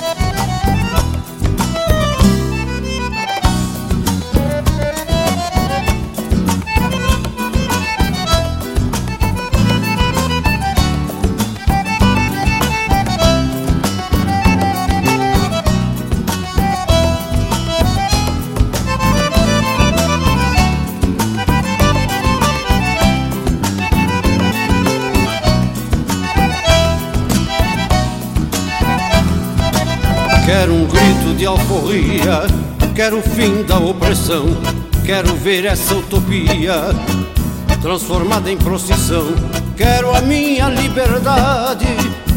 [30.45, 32.43] Quero um grito de alforria,
[32.95, 34.47] quero o fim da opressão,
[35.05, 36.95] quero ver essa utopia
[37.81, 39.27] transformada em procissão.
[39.75, 41.87] Quero a minha liberdade,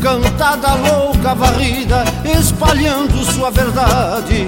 [0.01, 4.47] cantada louca, varrida, espalhando sua verdade.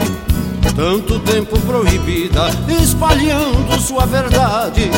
[0.76, 2.50] Tanto tempo proibida,
[2.82, 4.90] espalhando sua verdade.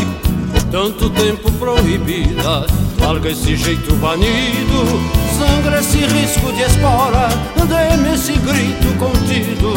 [0.71, 2.65] Tanto tempo proibida,
[2.99, 7.27] larga esse jeito banido, sangra esse risco de espora,
[7.67, 9.73] dê-me esse grito contido,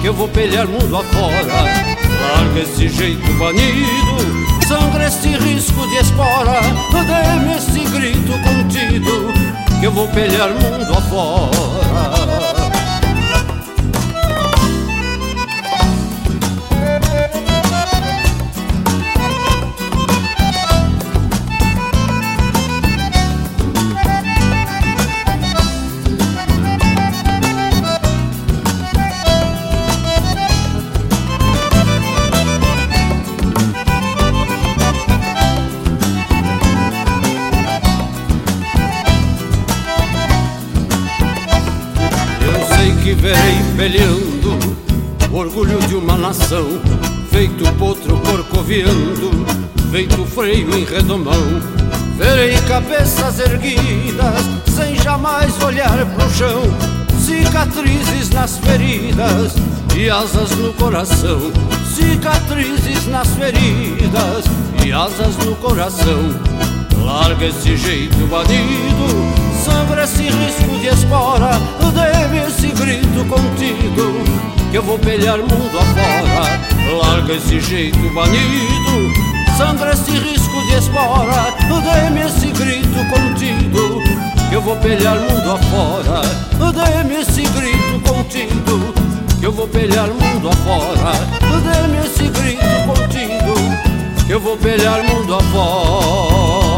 [0.00, 1.34] que eu vou pelhar mundo afora.
[1.42, 4.16] Larga esse jeito banido,
[4.68, 6.60] sangra esse risco de espora,
[6.92, 9.32] dê-me esse grito contido,
[9.80, 12.63] que eu vou pelhar mundo afora.
[43.84, 44.58] Verei peleando
[45.30, 46.66] o orgulho de uma nação,
[47.30, 49.30] feito potro corcoviando,
[49.90, 51.60] feito freio em redomão.
[52.16, 56.62] Verei cabeças erguidas, sem jamais olhar pro chão,
[57.20, 59.54] cicatrizes nas feridas
[59.94, 61.52] e asas no coração.
[61.94, 64.44] cicatrizes nas feridas
[64.84, 66.34] e asas no coração.
[67.04, 71.50] Larga esse jeito bandido, sangra esse risco de espora,
[71.94, 74.12] dê-me esse grito contigo,
[74.70, 76.60] que eu vou pelear mundo afora.
[77.02, 79.12] Larga esse jeito banido,
[79.56, 84.02] sangra esse risco de espora, dê-me esse grito contigo,
[84.50, 86.20] que eu vou pelear mundo afora.
[86.72, 88.94] Dê-me esse grito contigo,
[89.40, 91.12] que eu vou pelear mundo afora.
[91.40, 93.54] Dê-me esse grito contigo,
[94.26, 96.73] que eu vou pelear mundo afora.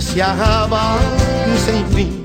[0.00, 1.00] Se arrabalho
[1.64, 2.24] sem fim,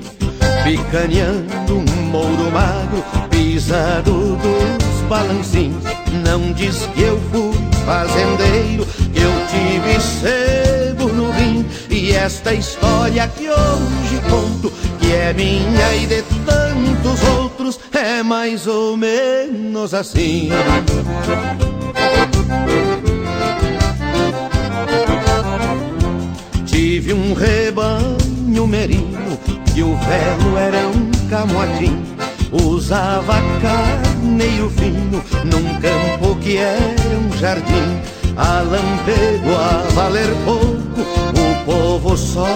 [0.62, 5.82] picaneando um mouro magro, pisado dos balancins.
[6.24, 13.26] Não diz que eu fui fazendeiro, que eu tive sebo no rim, e esta história
[13.28, 20.48] que hoje conto, que é minha e de tantos outros, é mais ou menos assim.
[26.94, 29.36] Tive um rebanho merino
[29.74, 32.00] e o velo era um camotim.
[32.52, 38.00] Usava carneiro fino num campo que era um jardim.
[38.36, 42.46] A lampego a valer pouco, o povo só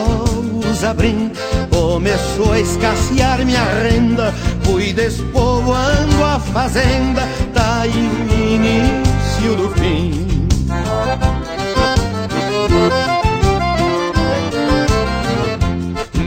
[0.71, 1.33] usa brim.
[1.69, 4.33] Começou a escassear minha renda,
[4.63, 10.28] fui despovoando a fazenda, tá início do fim.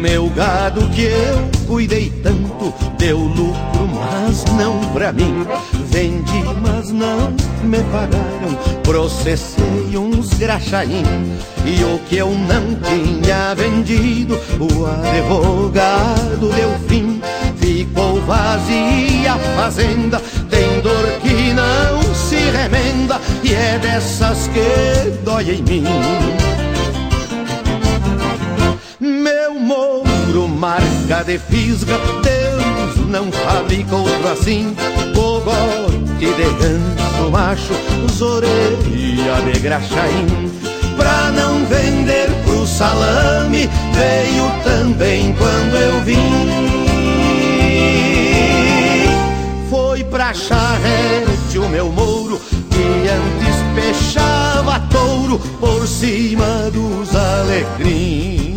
[0.02, 5.45] Meu gado que eu cuidei tanto deu lucro, mas não pra mim.
[5.91, 7.32] Vendi, mas não
[7.64, 8.57] me pagaram.
[8.82, 11.03] Processei uns graxaim.
[11.64, 17.22] E o que eu não tinha vendido, o advogado deu fim.
[17.57, 20.19] Ficou vazia a fazenda,
[20.49, 23.22] tem dor que não se remenda.
[23.44, 26.51] E é dessas que dói em mim.
[29.72, 34.76] Mouro, marca de fisga, Deus não fabrica outro assim.
[35.15, 37.73] Cogote de ganso macho,
[38.11, 40.52] zoreia de graxaim.
[40.98, 46.18] Pra não vender pro salame, veio também quando eu vim.
[49.69, 58.51] Foi pra charrete o meu mouro, que antes peixava touro por cima dos alecrins.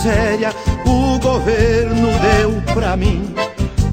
[0.00, 0.54] Miséria
[0.86, 3.22] o governo deu pra mim.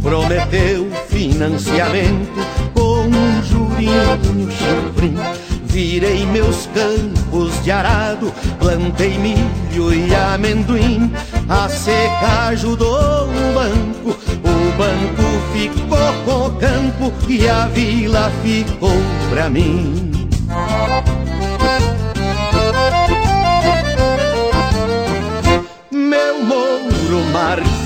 [0.01, 2.39] Prometeu financiamento
[2.73, 5.17] com um jurinho chifrim.
[5.65, 11.11] Virei meus campos de arado, plantei milho e amendoim.
[11.49, 18.95] A seca ajudou o banco, o banco ficou com o campo e a vila ficou
[19.29, 20.06] pra mim.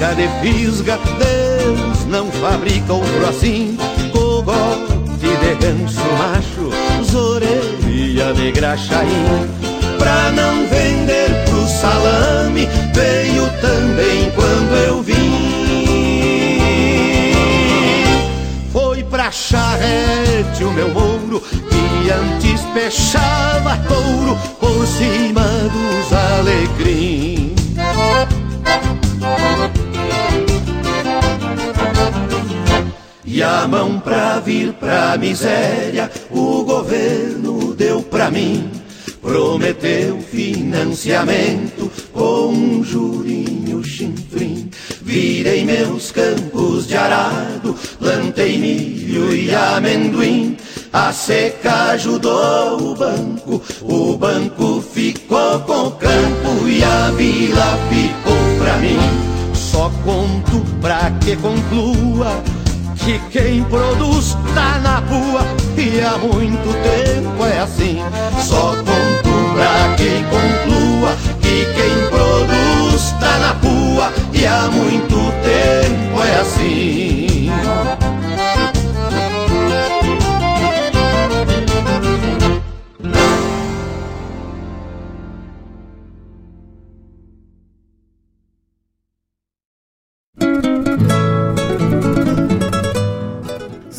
[0.01, 3.77] Marca de fisga, Deus não fabrica outro assim.
[4.11, 6.71] Cogote de ganso macho,
[7.03, 9.47] zoreia de graxaim.
[9.99, 15.15] Pra não vender pro salame, veio também quando eu vim.
[18.73, 27.51] Foi pra charrete o meu mouro, que antes peixava touro por cima dos alecrins.
[33.61, 38.71] A mão pra vir pra miséria, o governo deu pra mim.
[39.21, 44.67] Prometeu financiamento com um jurinho chinfrim.
[45.03, 50.57] Virei meus campos de arado, plantei milho e amendoim.
[50.91, 58.57] A seca ajudou o banco, o banco ficou com o campo e a vila ficou
[58.59, 58.97] pra mim.
[59.53, 62.43] Só conto pra que conclua
[63.05, 65.41] que quem produz tá na rua
[65.75, 67.99] e há muito tempo é assim.
[68.41, 76.23] Só conto pra quem conclua que quem produz tá na rua e há muito tempo
[76.23, 77.10] é assim.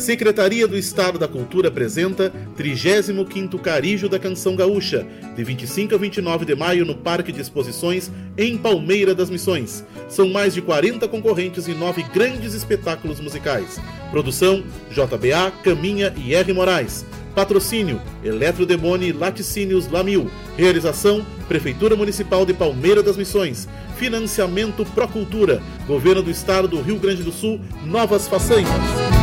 [0.03, 6.43] Secretaria do Estado da Cultura apresenta 35º Carijo da Canção Gaúcha, de 25 a 29
[6.43, 9.81] de maio no Parque de Exposições em Palmeira das Missões.
[10.09, 13.79] São mais de 40 concorrentes e nove grandes espetáculos musicais.
[14.11, 14.61] Produção
[14.91, 16.51] JBA, Caminha e R.
[16.51, 17.05] Moraes.
[17.33, 20.29] Patrocínio Eletrodemone Laticínios Lamil.
[20.57, 23.69] Realização Prefeitura Municipal de Palmeira das Missões.
[23.95, 25.63] Financiamento Procultura.
[25.87, 27.61] Governo do Estado do Rio Grande do Sul.
[27.85, 29.22] Novas façanhas.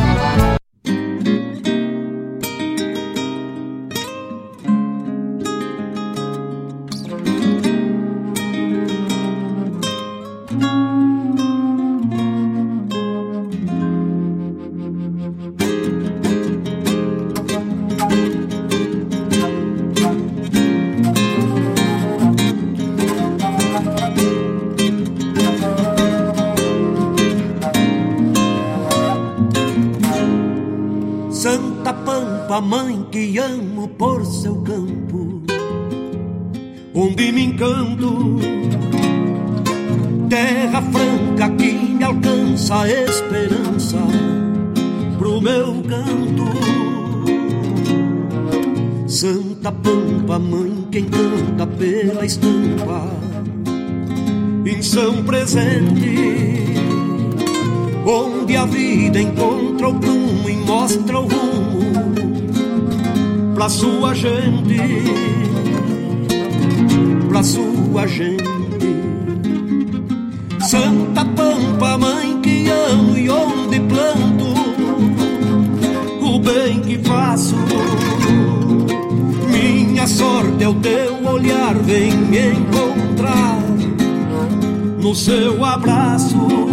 [33.11, 35.43] Que amo por seu campo,
[36.93, 38.39] onde me encanto.
[40.29, 43.97] Terra franca que me alcança a esperança
[45.17, 46.51] pro meu canto.
[49.07, 53.11] Santa Pampa, mãe que encanta pela estampa,
[54.65, 56.61] em São Presente
[58.05, 60.20] onde a vida encontra o prumo
[63.61, 64.75] pra sua gente,
[67.29, 68.43] pra sua gente.
[70.61, 74.45] Santa Pampa, mãe que amo e onde planto
[76.23, 77.55] o bem que faço.
[79.51, 83.59] Minha sorte é o teu olhar, vem me encontrar
[84.99, 86.70] no seu abraço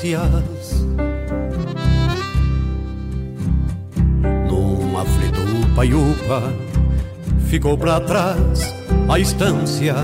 [0.00, 0.86] ânsias
[4.48, 6.52] Numa fletupa e upa
[7.46, 8.74] Ficou pra trás
[9.08, 9.94] a estância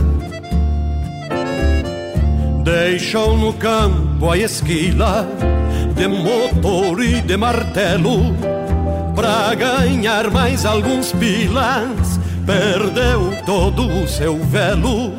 [2.62, 5.26] Deixou no campo a esquila
[5.94, 8.34] de motor e de martelo
[9.14, 12.20] pra ganhar mais alguns pilas.
[12.44, 15.12] Perdeu todo o seu velo,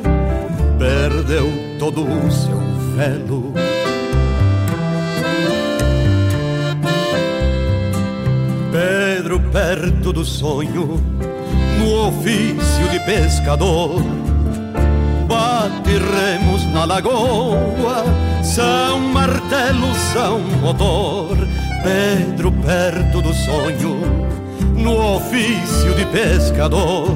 [0.78, 1.50] perdeu
[1.80, 2.60] todo o seu
[2.94, 3.67] velo.
[9.52, 11.00] Perto do sonho,
[11.78, 14.02] no ofício de pescador.
[15.26, 18.04] Bate remos na lagoa,
[18.42, 21.36] são martelo, são motor.
[21.82, 24.00] Pedro perto do sonho,
[24.74, 27.08] no ofício de pescador.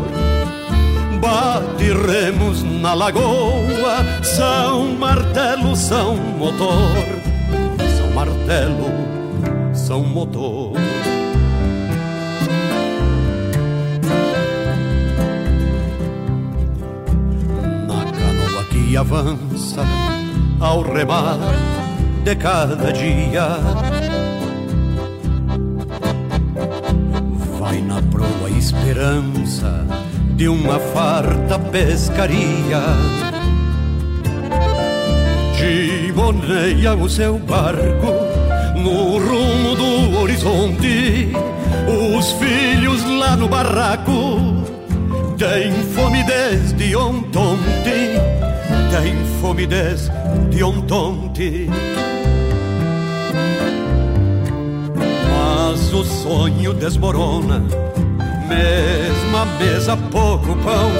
[1.20, 7.22] Bate remos na lagoa, são martelo, são motor.
[7.96, 8.90] São martelo,
[9.74, 10.91] são motor.
[18.92, 19.82] E avança
[20.60, 21.38] ao remar
[22.24, 23.56] de cada dia.
[27.58, 29.86] Vai na proa esperança
[30.36, 32.82] de uma farta pescaria.
[35.54, 38.12] Giboneia o seu barco
[38.76, 41.32] no rumo do horizonte.
[42.18, 44.36] Os filhos lá no barraco
[45.38, 48.42] têm fome desde ontem
[48.92, 51.66] tem fome desde ontem.
[55.30, 57.60] Mas o sonho desmorona,
[58.48, 60.90] mesma mesa, pouco pão.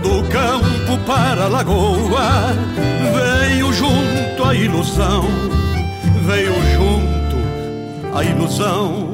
[0.00, 2.54] Do campo para a lagoa,
[3.12, 5.24] veio junto a ilusão,
[6.24, 9.07] veio junto a ilusão.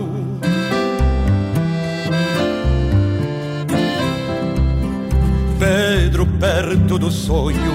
[6.15, 7.75] Pedro perto do sonho,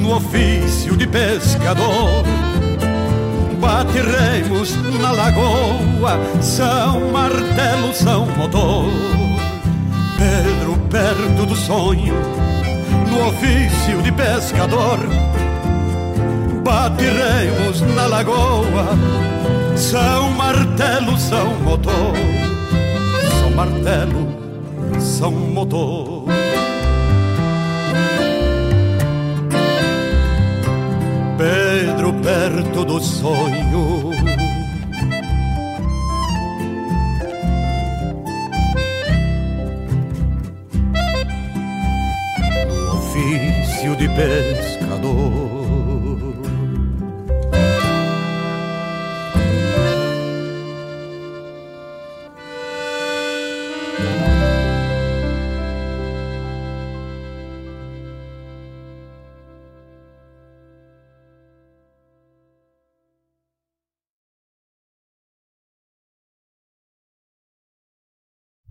[0.00, 2.22] no ofício de pescador.
[3.60, 8.84] Bate remos na lagoa, são martelo, são motor.
[10.16, 12.14] Pedro perto do sonho,
[13.10, 15.00] no ofício de pescador.
[16.62, 18.86] Bate remos na lagoa,
[19.74, 22.14] são martelo, são motor.
[23.40, 24.28] São martelo,
[25.00, 26.17] são motor.
[32.28, 34.10] Perto do sonho.
[42.92, 45.47] ofício de pescador.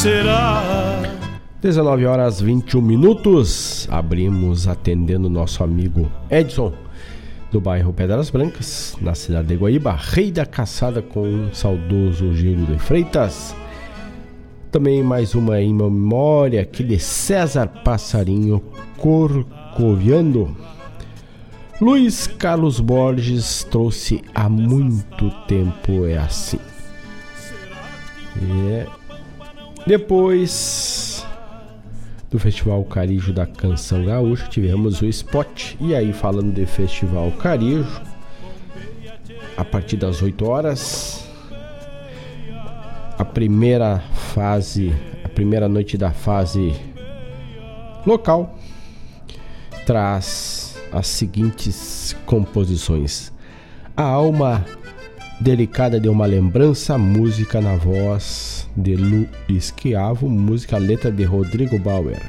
[0.00, 0.62] Será?
[1.60, 3.86] 19 horas 21 minutos.
[3.90, 6.72] Abrimos atendendo nosso amigo Edson
[7.52, 12.64] do bairro Pedras Brancas, na cidade de Guaíba, Rei da Caçada com o saudoso Giro
[12.64, 13.54] de Freitas.
[14.72, 18.64] Também mais uma em memória aqui de César Passarinho
[18.96, 20.56] Corcoviando.
[21.78, 26.58] Luiz Carlos Borges trouxe há muito tempo é assim.
[28.70, 28.99] É.
[29.86, 31.26] Depois
[32.30, 35.76] do Festival Carijo da Canção Gaúcha, tivemos o Spot.
[35.80, 38.00] E aí, falando de Festival Carijo,
[39.56, 41.28] a partir das 8 horas,
[43.18, 43.98] a primeira
[44.32, 44.94] fase,
[45.24, 46.74] a primeira noite da fase
[48.06, 48.58] local,
[49.84, 53.32] traz as seguintes composições:
[53.96, 54.64] A alma
[55.40, 62.20] delicada de uma lembrança, música na voz de Lu Esquiavo, música letra de Rodrigo Bauer.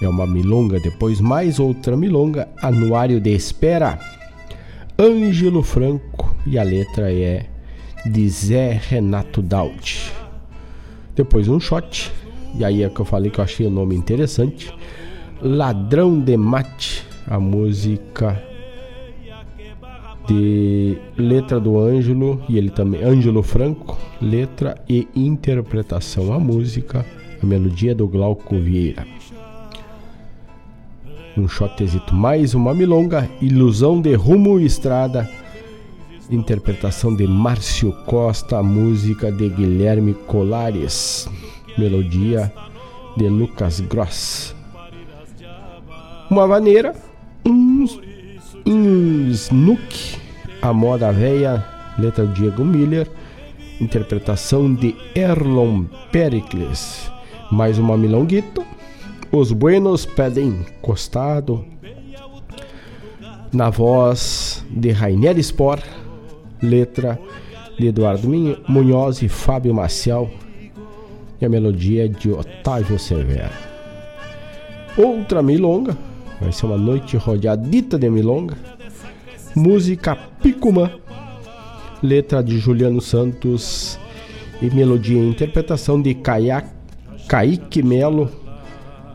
[0.00, 3.98] É uma milonga, depois mais outra milonga, Anuário de Espera,
[4.98, 7.46] Ângelo Franco e a letra é
[8.06, 10.12] de Zé Renato Daut.
[11.16, 12.12] Depois um shot,
[12.54, 14.72] e aí é que eu falei que eu achei o nome interessante,
[15.42, 18.42] Ladrão de Mate, a música
[20.26, 27.04] de letra do Ângelo e ele também Ângelo Franco, letra e interpretação a música,
[27.42, 29.06] a melodia do Glauco Vieira.
[31.36, 35.28] Um shotezito mais uma milonga, ilusão de rumo e estrada,
[36.28, 41.28] interpretação de Márcio Costa, música de Guilherme Colares,
[41.76, 42.52] melodia
[43.16, 44.54] de Lucas Gross.
[46.28, 46.94] Uma vaneira,
[47.46, 47.86] um,
[48.66, 50.18] um snook,
[50.60, 51.64] a moda véia,
[51.96, 53.08] letra Diego Miller,
[53.80, 57.10] interpretação de Erlon Pericles.
[57.50, 58.64] Mais uma milonguito.
[59.30, 61.64] Os Buenos pedem costado.
[63.52, 65.80] Na voz de Rainer Spor,
[66.62, 67.18] letra
[67.78, 68.28] de Eduardo
[68.68, 70.30] Munhoz e Fábio Maciel.
[71.40, 73.54] E a melodia de Otávio Severo.
[74.96, 75.96] Outra milonga,
[76.40, 78.56] vai ser uma noite rodeadita de milonga.
[79.54, 80.90] Música Picumã,
[82.02, 83.98] letra de Juliano Santos
[84.62, 88.30] e melodia e interpretação de Kaique Melo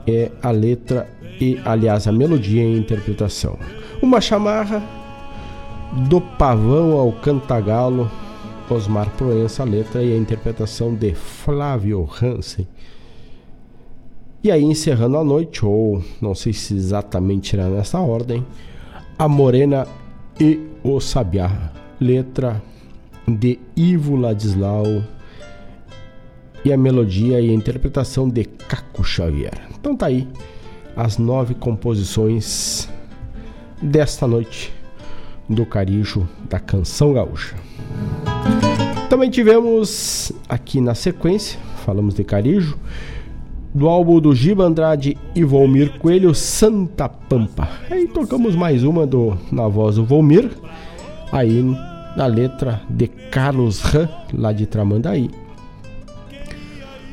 [0.06, 1.08] é a letra
[1.40, 3.58] e, aliás, a melodia e interpretação.
[4.02, 4.84] Uma chamarra
[6.10, 8.10] do pavão ao cantagalo,
[8.70, 12.68] Osmar Proença, a letra e a interpretação de Flávio Hansen.
[14.44, 18.46] E aí, encerrando a noite, ou não sei se exatamente será nessa ordem,
[19.18, 19.88] A Morena
[20.40, 22.62] e o Sabiá, letra
[23.28, 25.04] de Ivo Ladislau
[26.66, 29.54] e a melodia e a interpretação de Caco Xavier.
[29.78, 30.28] Então tá aí
[30.96, 32.90] as nove composições
[33.82, 34.74] desta noite
[35.50, 37.56] do Carijo da Canção Gaúcha.
[39.10, 42.78] Também tivemos aqui na sequência, falamos de Carijo,
[43.74, 47.68] do álbum do Giba Andrade e Volmir Coelho, Santa Pampa.
[47.90, 50.50] Aí tocamos mais uma do, na voz do Volmir,
[51.32, 51.64] aí
[52.16, 55.30] na letra de Carlos Ram, lá de Tramandaí.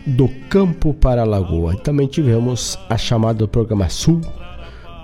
[0.06, 1.74] Do Campo para a Lagoa.
[1.74, 4.20] E também tivemos a chamada do programa Sul,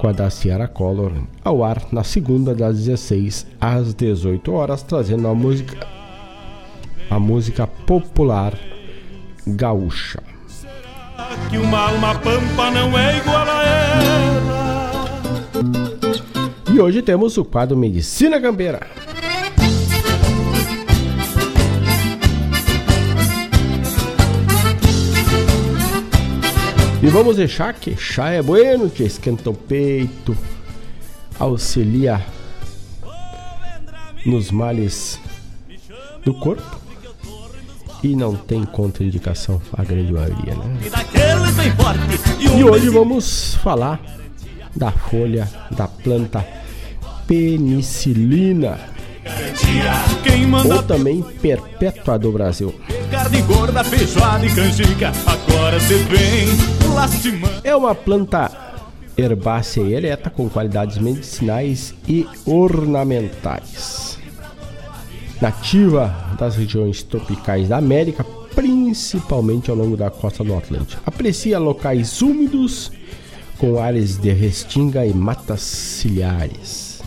[0.01, 1.13] com a da Ciara Collor,
[1.45, 5.87] ao ar na segunda das 16 às 18 horas, trazendo a música,
[7.11, 8.55] a música popular
[9.47, 10.23] gaúcha.
[11.49, 14.57] Que uma alma pampa não é igual a ela.
[16.73, 18.87] E hoje temos o quadro Medicina Campeira.
[27.07, 30.37] E vamos deixar que chá é bueno, que esquenta o peito,
[31.39, 32.21] auxilia
[34.25, 35.17] nos males
[36.25, 36.81] do corpo
[38.03, 40.79] e não tem contraindicação a grande maioria, né?
[42.59, 44.01] E hoje vamos falar
[44.75, 46.45] da folha da planta
[47.25, 48.81] penicilina
[50.75, 52.75] ou também perpétua do Brasil.
[53.11, 56.49] Carne gorda, feijoada e canjica, agora cê vem
[56.93, 57.61] lastimando.
[57.63, 58.51] É uma planta
[59.17, 64.19] herbácea e ereta com qualidades medicinais e ornamentais.
[65.41, 68.25] Nativa das regiões tropicais da América,
[68.55, 71.01] principalmente ao longo da costa do Atlântico.
[71.07, 72.91] Aprecia locais úmidos
[73.59, 77.03] com áreas de restinga e matas ciliares.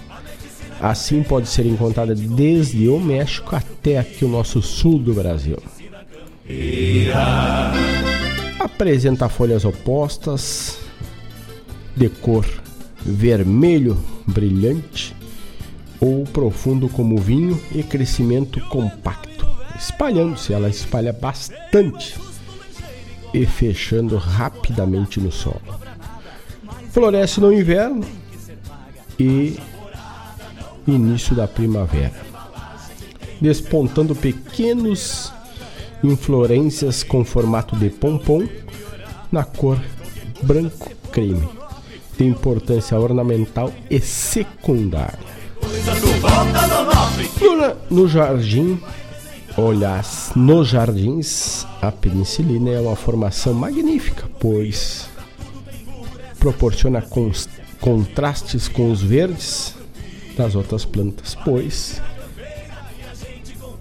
[0.81, 5.57] Assim pode ser encontrada desde o México até aqui o nosso sul do Brasil.
[8.59, 10.79] Apresenta folhas opostas,
[11.95, 12.45] de cor
[13.01, 15.15] vermelho brilhante,
[15.99, 19.45] ou profundo como vinho e crescimento compacto,
[19.77, 22.19] espalhando-se, ela espalha bastante
[23.33, 25.61] e fechando rapidamente no solo.
[26.91, 28.05] Floresce no inverno
[29.19, 29.55] e
[30.87, 32.13] início da primavera,
[33.39, 35.31] despontando pequenos
[36.03, 38.47] inflorescências com formato de pompom
[39.31, 39.79] na cor
[40.41, 41.47] branco creme.
[42.17, 45.19] Tem importância ornamental e secundária.
[47.41, 48.79] No, no jardim,
[49.57, 55.09] olhas, nos jardins, a penicilina é uma formação magnífica, pois
[56.39, 57.03] proporciona
[57.79, 59.75] contrastes com os verdes
[60.37, 62.01] das outras plantas, pois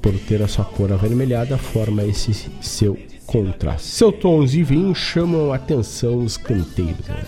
[0.01, 3.89] por ter a sua cor avermelhada forma esse seu contraste.
[3.89, 7.07] Seus tons de vinho chamam a atenção dos canteiros.
[7.07, 7.25] Né?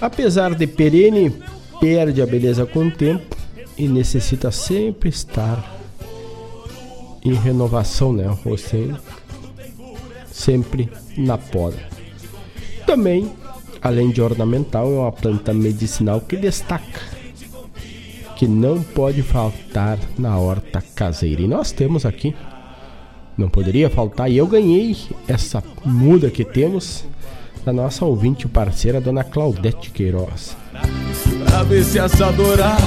[0.00, 1.34] Apesar de perene,
[1.80, 3.36] perde a beleza com o tempo
[3.76, 5.78] e necessita sempre estar
[7.22, 8.34] em renovação, né?
[8.44, 8.98] Ou seja,
[10.30, 11.78] sempre na poda.
[12.86, 13.30] Também,
[13.82, 17.00] além de ornamental, é uma planta medicinal que destaca,
[18.40, 21.42] que não pode faltar na horta caseira.
[21.42, 22.34] E nós temos aqui,
[23.36, 24.96] não poderia faltar, e eu ganhei
[25.28, 27.04] essa muda que temos
[27.66, 30.56] da nossa ouvinte parceira, dona Claudete Queiroz.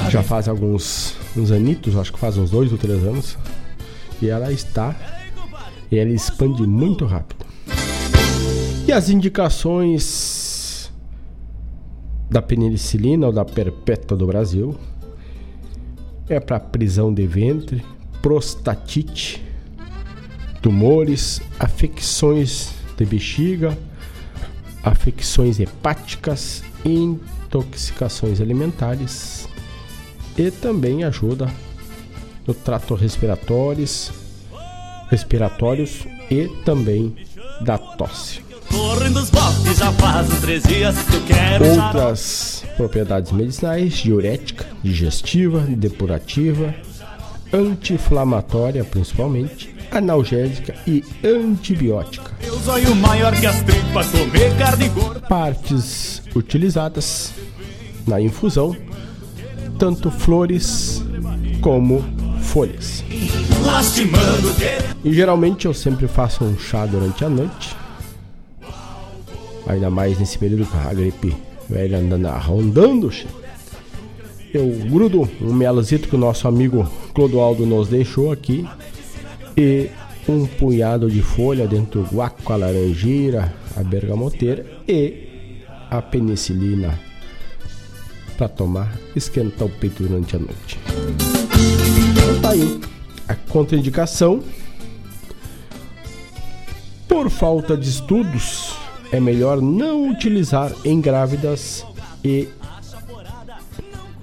[0.10, 3.38] Já faz alguns uns anitos, acho que faz uns dois ou três anos.
[4.20, 4.96] E ela está.
[5.92, 7.46] E ela expande muito rápido.
[8.88, 10.92] E as indicações
[12.28, 14.76] da penicilina ou da perpétua do Brasil
[16.30, 17.84] é para prisão de ventre,
[18.22, 19.44] prostatite,
[20.62, 23.78] tumores, afecções de bexiga
[24.84, 29.48] afecções hepáticas, intoxicações alimentares
[30.38, 31.50] e também ajuda
[32.45, 34.12] no trato respiratórios,
[35.10, 37.16] respiratórios e também
[37.62, 38.44] da tosse.
[41.85, 46.73] Outras propriedades medicinais: diurética, digestiva, depurativa,
[47.52, 52.31] anti-inflamatória principalmente, analgésica e antibiótica.
[55.27, 57.31] Partes utilizadas
[58.07, 58.76] na infusão,
[59.77, 61.03] tanto flores
[61.61, 62.03] como
[62.41, 63.03] folhas.
[65.03, 67.76] E geralmente eu sempre faço um chá durante a noite.
[69.68, 71.35] Ainda mais nesse período que a gripe
[71.69, 73.11] velha andando rondando.
[74.53, 78.68] Eu grudo um melazito que o nosso amigo Clodoaldo nos deixou aqui
[79.57, 79.90] e
[80.27, 86.99] um punhado de folha dentro do guaco, a laranjeira, a bergamoteira e a penicilina
[88.38, 90.80] para tomar, esquentar o peito durante a noite.
[92.41, 92.81] Tá aí
[93.27, 94.41] a contraindicação.
[97.07, 98.76] Por falta de estudos,
[99.14, 101.85] é melhor não utilizar em grávidas
[102.26, 102.49] e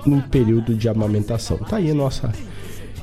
[0.04, 1.58] no período de amamentação.
[1.58, 2.32] Tá aí a nossa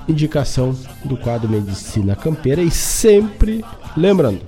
[0.07, 3.63] indicação do quadro Medicina Campeira e sempre
[3.95, 4.41] lembrando,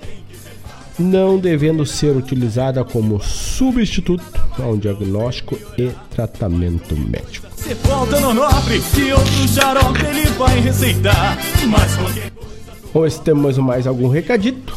[0.98, 4.26] não devendo ser utilizada como substituto
[4.58, 7.48] a um diagnóstico e tratamento médico.
[7.56, 8.82] Se falta no nobre
[9.14, 11.38] outro xarope ele vai receitar,
[11.70, 12.32] mas qualquer
[12.92, 14.76] Hoje temos mais algum recadito.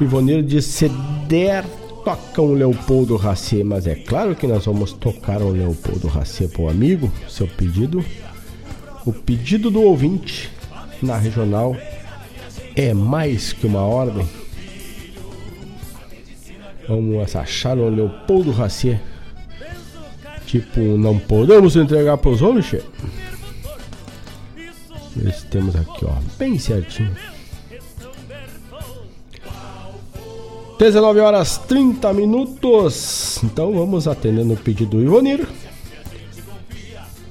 [0.00, 0.88] Ivonir diz: se
[1.28, 1.64] der
[2.04, 6.68] toca um Leopoldo Racê, mas é claro que nós vamos tocar um Leopoldo Racê pro
[6.68, 8.04] amigo, seu pedido.
[9.06, 10.50] O pedido do ouvinte
[11.02, 11.76] na regional
[12.74, 14.26] é mais que uma ordem.
[16.88, 18.98] Vamos achar um Leopoldo Racê.
[20.46, 22.82] Tipo, não podemos entregar pros homens, che?
[25.50, 27.12] Temos aqui, ó, bem certinho.
[30.78, 33.40] 19 horas 30 minutos.
[33.44, 35.46] Então vamos atendendo o pedido do Ivonir.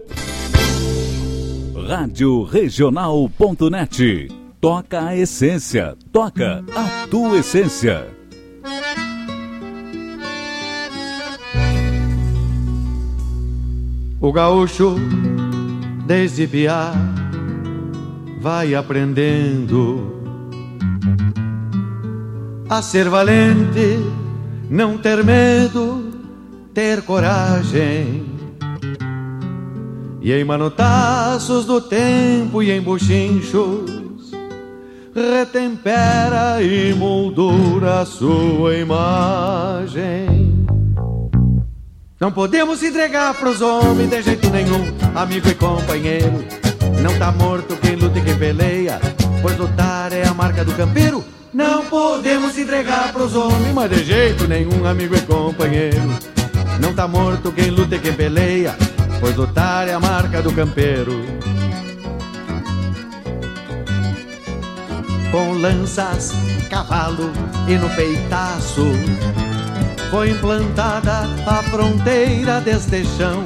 [1.87, 4.29] Rádio Regional.net.
[4.61, 8.05] Toca a essência, toca a tua essência.
[14.21, 14.95] O gaúcho,
[16.07, 16.93] desde piar,
[18.43, 20.21] vai aprendendo
[22.69, 23.99] a ser valente,
[24.69, 26.11] não ter medo,
[26.73, 28.25] ter coragem.
[30.21, 34.29] E em manotaços do tempo e em buchinchos,
[35.15, 40.67] retempera e moldura sua imagem.
[42.19, 44.83] Não podemos entregar pros homens de jeito nenhum,
[45.15, 46.62] amigo e companheiro.
[47.03, 48.97] Não tá morto quem luta e quem peleia,
[49.41, 51.21] pois lutar é a marca do campeiro.
[51.53, 56.17] Não podemos entregar pros homens, mas de jeito nenhum, amigo e companheiro.
[56.79, 58.73] Não tá morto quem luta e quem peleia,
[59.19, 61.25] pois lutar é a marca do campeiro.
[65.29, 66.31] Com lanças,
[66.69, 67.33] cavalo
[67.67, 68.85] e no peitaço
[70.09, 73.43] foi implantada a fronteira deste chão.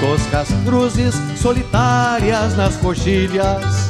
[0.00, 3.88] Toscas cruzes solitárias nas coxilhas,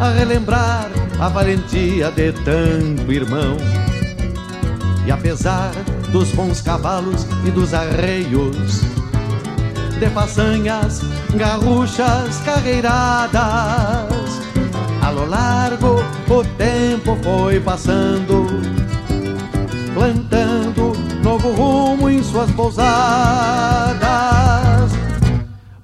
[0.00, 3.56] a relembrar a valentia de tanto irmão.
[5.04, 5.72] E apesar
[6.10, 8.80] dos bons cavalos e dos arreios,
[9.98, 11.00] de façanhas,
[11.34, 13.32] garruchas, carreiradas,
[15.02, 18.46] a lo largo o tempo foi passando
[19.94, 20.92] plantando
[21.22, 24.01] novo rumo em suas pousadas.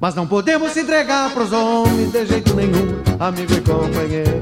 [0.00, 4.40] Mas não podemos se entregar pros homens de jeito nenhum, amigo e companheiro.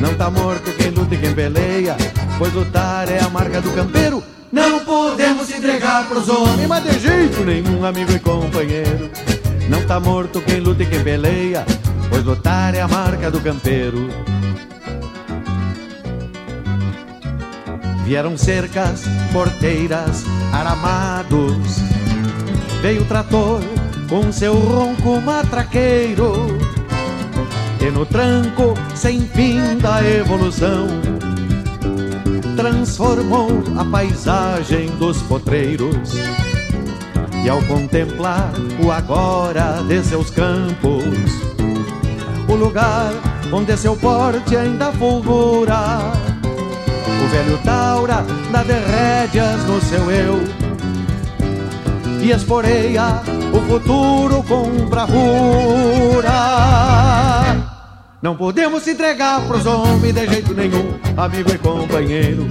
[0.00, 1.96] Não tá morto quem luta e quem peleia,
[2.38, 4.20] pois lutar é a marca do campeiro.
[4.50, 9.08] Não podemos se entregar pros homens, mas de jeito nenhum, amigo e companheiro.
[9.68, 11.64] Não tá morto quem luta e quem peleia,
[12.08, 14.08] pois lutar é a marca do campeiro.
[18.04, 21.78] Vieram cercas, porteiras, aramados.
[22.82, 23.60] Veio o trator
[24.10, 26.58] com seu ronco matraqueiro.
[27.80, 30.88] E no tranco sem fim da evolução,
[32.56, 36.14] transformou a paisagem dos potreiros.
[37.42, 38.52] E ao contemplar
[38.84, 41.30] o agora de seus campos,
[42.48, 43.12] o lugar
[43.52, 46.12] onde seu porte ainda fulgura
[47.22, 50.40] o velho Taura dá de rédeas no seu eu
[52.22, 53.22] E esporeia
[53.70, 56.32] futuro com bravura.
[58.20, 60.98] Não podemos se entregar pros homens de jeito nenhum.
[61.16, 62.48] Amigo e companheiro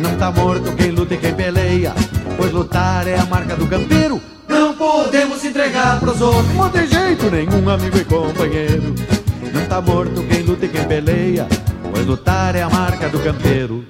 [0.00, 1.94] Não tá morto quem luta e quem peleia
[2.36, 4.20] Pois lutar é a marca do campeiro.
[4.48, 8.92] Não podemos se entregar pros homens de jeito nenhum, amigo e companheiro.
[9.54, 11.46] Não tá morto quem luta e quem peleia
[11.92, 13.86] Pois lutar é a marca do campeiro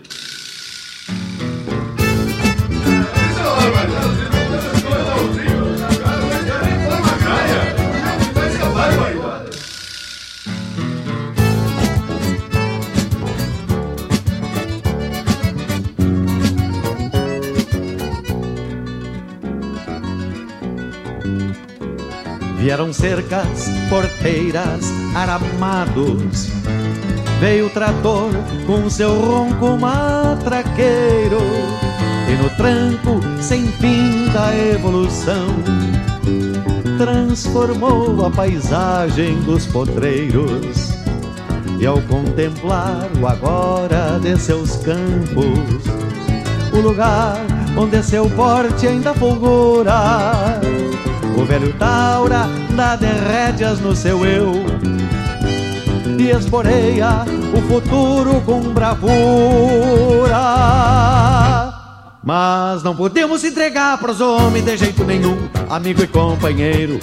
[22.67, 26.49] Vieram cercas, porteiras, aramados.
[27.39, 28.33] Veio o trator
[28.67, 31.39] com seu ronco matraqueiro.
[32.29, 35.47] E no tranco sem fim da evolução,
[36.99, 40.91] transformou a paisagem dos potreiros.
[41.79, 45.85] E ao contemplar o agora de seus campos,
[46.73, 47.39] o lugar
[47.79, 50.61] onde seu porte ainda fulgura
[51.37, 54.53] o velho Taura dá de rédeas no seu eu.
[56.19, 60.37] E esporeia o futuro com bravura.
[62.25, 65.37] Mas não podemos entregar pros homens de jeito nenhum.
[65.71, 66.99] Amigo e companheiro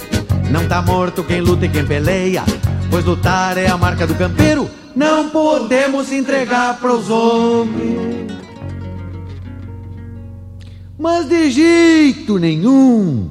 [0.50, 2.42] Não tá morto quem luta e quem peleia.
[2.90, 4.68] Pois lutar é a marca do campeiro.
[4.94, 8.34] Não podemos entregar pros homens.
[10.98, 13.30] Mas de jeito nenhum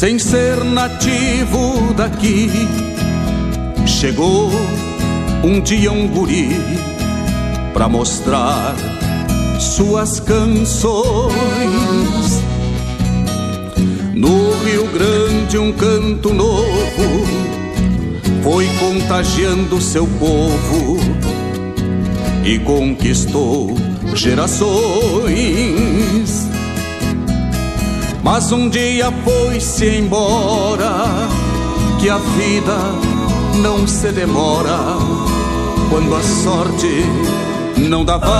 [0.00, 2.48] Sem ser nativo daqui.
[3.86, 4.50] Chegou
[5.44, 6.48] um dia um guri
[7.74, 8.74] pra mostrar
[9.60, 11.04] suas canções.
[14.14, 17.26] No Rio Grande um canto novo
[18.42, 20.96] foi contagiando seu povo
[22.42, 23.76] e conquistou
[24.14, 25.89] gerações.
[28.22, 31.06] Mas um dia foi-se embora,
[31.98, 32.78] que a vida
[33.62, 34.78] não se demora
[35.90, 37.04] quando a sorte
[37.76, 38.30] não dá val.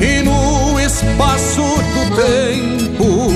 [0.00, 3.32] E no espaço do tempo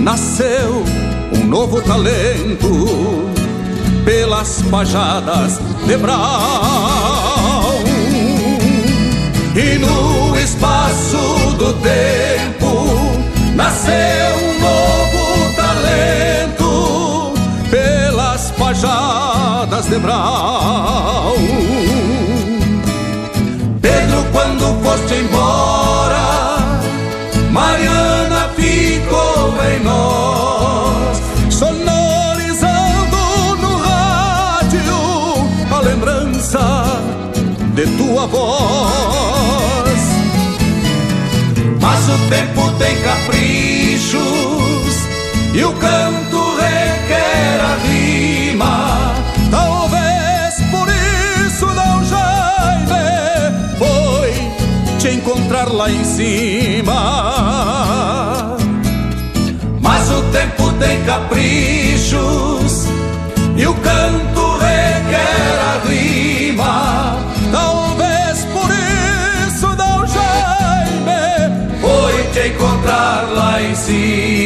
[0.00, 0.84] nasceu
[1.32, 3.28] um novo talento
[4.04, 6.18] pelas pajadas de Brau.
[9.54, 10.17] E no
[11.58, 12.94] do tempo
[13.56, 17.32] nasceu um novo talento
[17.68, 21.27] pelas pajadas de Brau.
[55.66, 56.94] Lá em cima.
[59.80, 62.86] Mas o tempo tem caprichos
[63.56, 67.18] e o canto requer a rima.
[67.50, 68.70] Talvez por
[69.48, 74.37] isso não Jaime foi te encontrar lá em cima.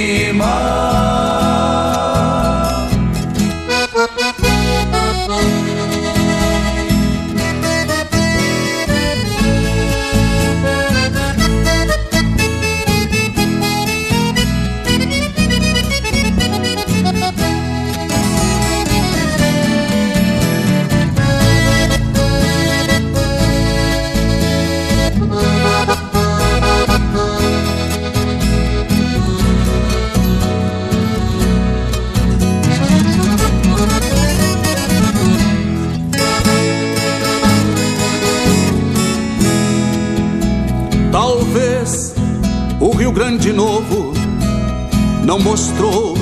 [45.42, 46.14] Mostrou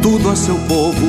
[0.00, 1.06] tudo a seu povo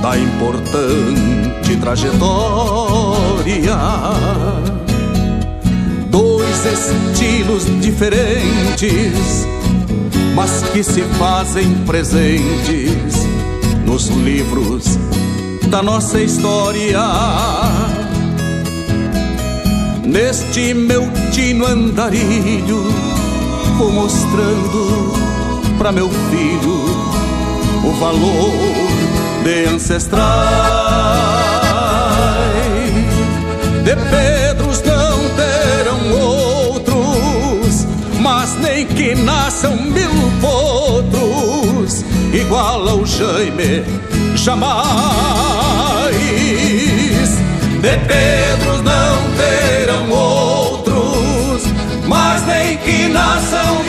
[0.00, 3.76] da importante trajetória.
[6.08, 9.46] Dois estilos diferentes,
[10.34, 13.14] mas que se fazem presentes
[13.84, 14.98] nos livros
[15.68, 17.00] da nossa história.
[20.06, 22.84] Neste meu tino andarilho
[23.78, 25.13] Vou mostrando
[25.78, 26.74] pra meu filho
[27.84, 28.52] O valor
[29.42, 30.24] de ancestrais.
[33.84, 37.86] De Pedros não terão outros
[38.20, 40.10] Mas nem que nasçam mil
[40.40, 43.84] potros Igual ao Jaime
[44.44, 44.74] jamais.
[47.80, 51.64] De Pedros não terão outros,
[52.06, 53.83] mas nem que nasçam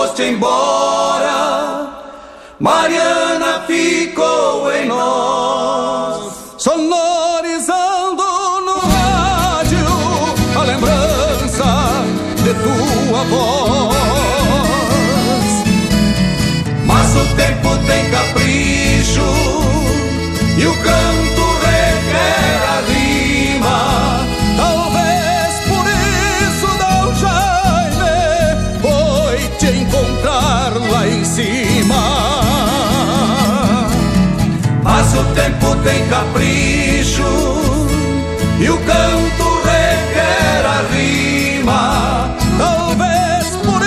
[0.00, 1.92] foste embora,
[2.58, 4.39] Mariana ficou
[35.82, 37.22] tem capricho
[38.58, 42.34] e o canto requer a rima.
[42.58, 43.82] Talvez por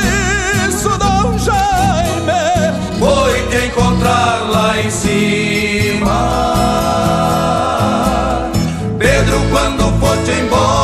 [0.68, 6.54] isso Dom Jaime foi te encontrar lá em cima.
[8.98, 10.83] Pedro, quando foste embora,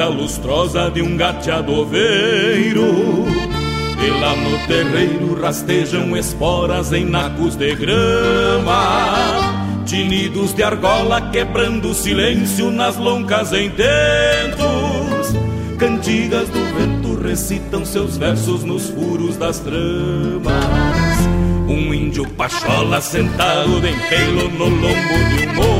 [0.00, 3.26] anca lustrosa de um gateado oveiro.
[4.02, 9.84] E lá no terreiro rastejam esporas em nacos de grama.
[9.84, 15.34] Tinidos de argola quebrando o silêncio nas loncas em tentos.
[15.78, 21.20] Cantigas do vento recitam seus versos nos furos das tramas.
[21.68, 25.79] Um índio pachola sentado de pelo no lombo de um morro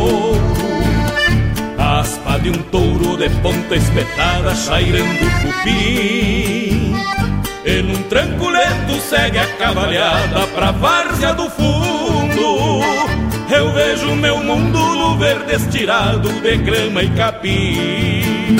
[2.50, 6.94] um touro de ponta espetada chairando o cupim
[7.64, 12.80] E num tranco lento segue a cavalhada pra várzea do fundo.
[13.52, 18.56] Eu vejo meu mundo no verde estirado de grama e capim.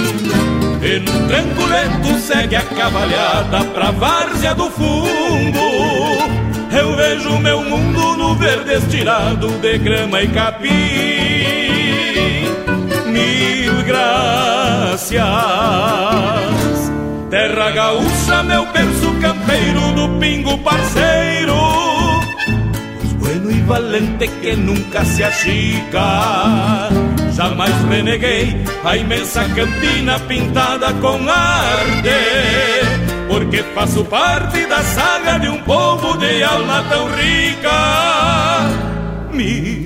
[0.82, 5.60] E num tranco lento segue a cavalhada pra várzea do fundo.
[6.72, 11.09] Eu vejo meu mundo no verde estirado de grama e capim
[13.90, 15.10] graças.
[17.28, 21.54] Terra gaúcha, meu berço campeiro do pingo parceiro.
[23.04, 26.88] Os bueno e valente que nunca se achica.
[27.32, 32.10] Jamais reneguei a imensa campina pintada com arte.
[33.28, 37.70] Porque faço parte da saga de um povo de alma tão rica.
[39.32, 39.79] Mil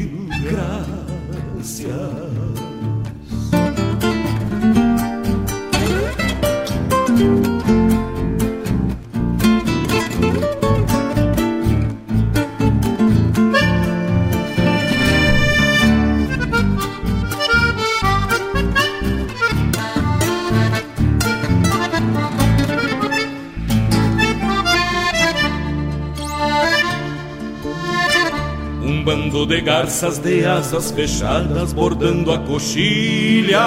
[29.34, 33.58] bando de garças de asas fechadas bordando a coxilha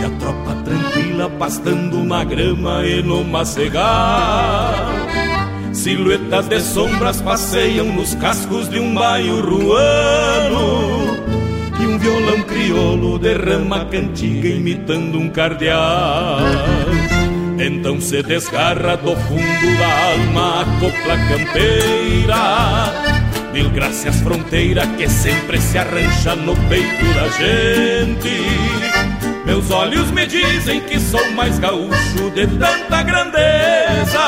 [0.00, 4.74] E a tropa tranquila pastando na grama e no macegar
[5.74, 11.16] Silhuetas de sombras passeiam nos cascos de um baio ruano
[11.78, 16.38] E um violão crioulo derrama cantiga imitando um cardeal.
[17.58, 23.05] Então se desgarra do fundo da alma a copla campeira
[23.56, 28.28] Mil graças fronteira que sempre se arrancha no peito da gente.
[29.46, 34.20] Meus olhos me dizem que sou mais gaúcho de tanta grandeza.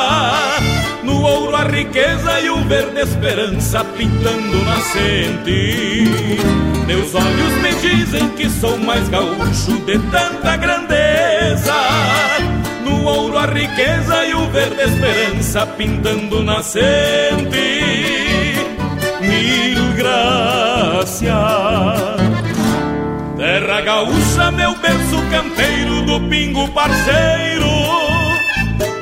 [1.03, 6.05] No ouro a riqueza e o verde esperança pintando nascente.
[6.87, 11.75] Meus olhos me dizem que sou mais gaúcho de tanta grandeza.
[12.83, 17.78] No ouro a riqueza e o verde esperança pintando nascente
[21.09, 22.19] graças.
[23.37, 27.71] Terra gaúcha, meu berço campeiro do pingo parceiro,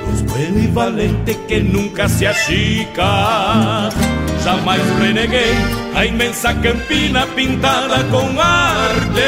[0.04, 3.90] dos bueno e valente que nunca se achica.
[4.44, 5.54] Jamais reneguei
[5.94, 9.22] a imensa campina pintada com arte,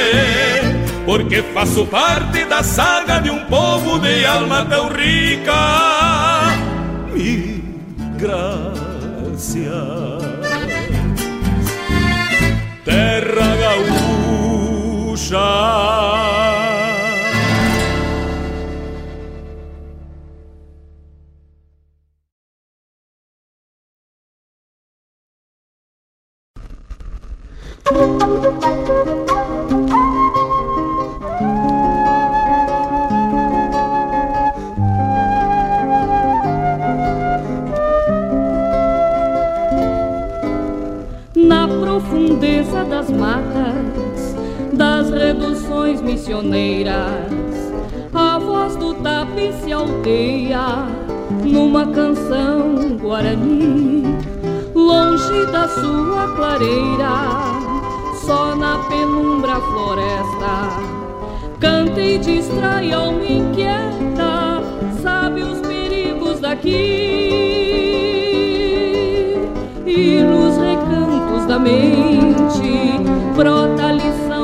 [1.06, 5.54] porque faço parte da saga de um povo de alma tão rica.
[7.14, 7.58] Mil
[15.30, 15.68] gaúcha.
[41.98, 43.74] profundeza das matas,
[45.08, 47.32] das reduções missioneiras,
[48.14, 50.86] a voz do tapiz se alteia
[51.44, 54.02] numa canção guarani,
[54.74, 57.10] longe da sua clareira,
[58.24, 60.98] só na penumbra floresta.
[61.60, 64.62] Canta e distrai alma inquieta,
[65.02, 66.68] sabe os perigos daqui.
[69.86, 72.98] E nos recantos da mente
[73.34, 74.37] brota a lição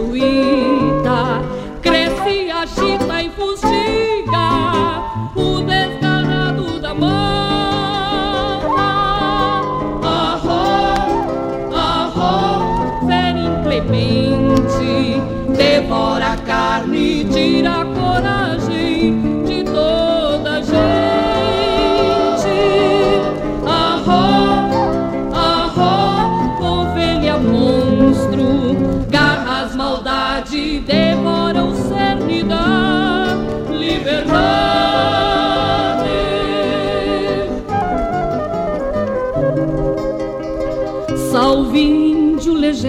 [0.00, 1.42] jesuíta,
[1.82, 5.02] cresce, agita e fustiga
[5.34, 5.99] o desgarrado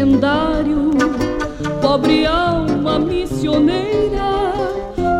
[0.01, 0.91] legendário,
[1.81, 4.51] pobre alma missioneira,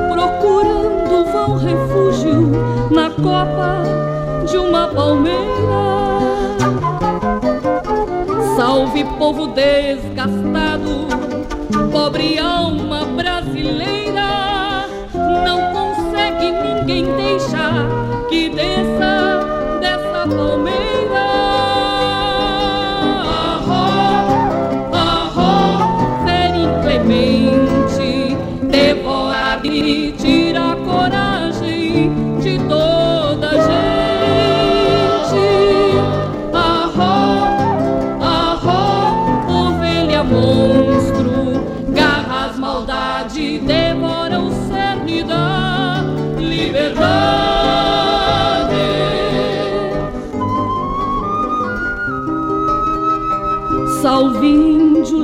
[0.09, 2.51] procurando vão refúgio
[2.89, 3.83] na copa
[4.49, 5.41] de uma palmeira.
[8.55, 11.07] Salve povo desgastado,
[11.91, 17.87] pobre alma brasileira, não consegue ninguém deixar
[18.29, 19.30] que desça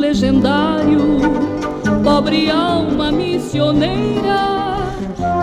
[0.08, 1.20] legendário,
[2.02, 4.78] pobre alma missioneira,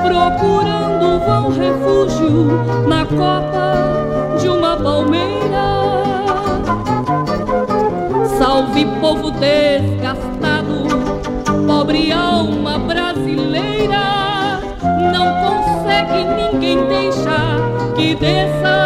[0.02, 5.64] procurando vão refúgio na copa de uma palmeira.
[8.38, 10.86] Salve povo desgastado,
[11.66, 14.60] pobre alma brasileira,
[15.12, 17.58] não consegue ninguém deixar
[17.94, 18.83] que desça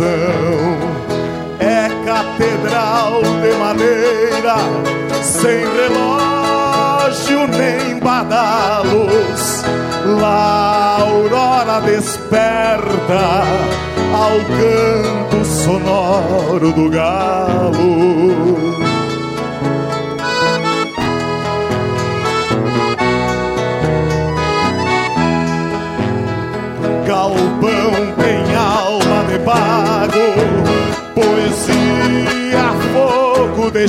[0.00, 0.78] tradição.
[1.60, 4.56] É catedral de madeira,
[5.22, 9.62] sem relógio nem badalos.
[10.20, 13.44] Lá aurora desperta
[14.14, 18.59] ao canto sonoro do galo.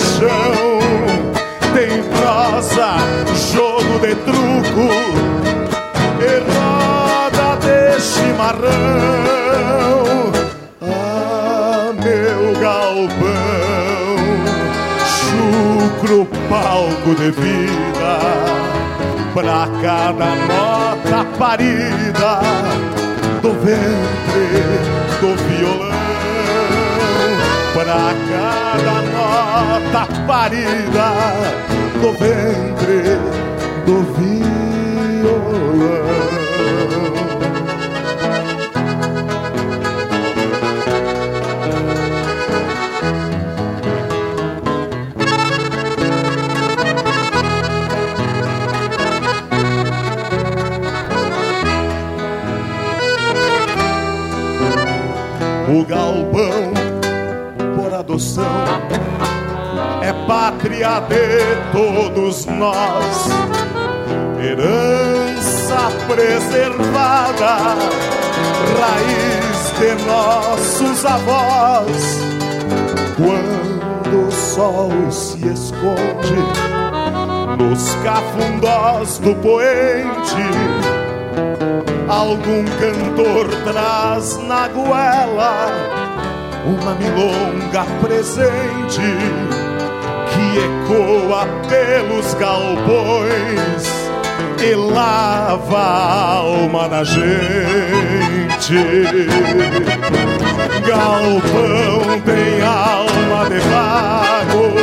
[0.02, 0.80] Chão,
[1.74, 2.98] tem prosa,
[3.54, 4.90] jogo de truco
[6.20, 6.42] e
[7.66, 8.72] de chimarrão.
[10.82, 14.18] Ah, meu galpão,
[15.08, 18.14] chucro palco de vida
[19.34, 22.42] pra cada nota parida
[23.42, 24.50] do ventre
[25.20, 26.11] do violão.
[27.92, 31.08] Pra cada nota parida
[32.00, 33.20] do ventre
[33.86, 33.96] do
[35.18, 36.21] violão.
[58.22, 63.30] O galpão por adoção é pátria de todos nós,
[64.40, 67.58] herança preservada,
[68.80, 72.20] raiz de nossos avós.
[73.18, 76.42] Quando o sol se esconde
[77.58, 80.44] nos cafundós do poente,
[82.08, 85.91] algum cantor traz na goela
[86.66, 89.02] uma milonga presente
[90.30, 93.84] que ecoa pelos galpões
[94.62, 97.32] e lava a alma da gente.
[100.88, 104.74] Galpão tem alma de vago,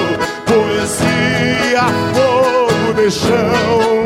[0.46, 1.84] poesia,
[2.14, 4.05] fogo de chão,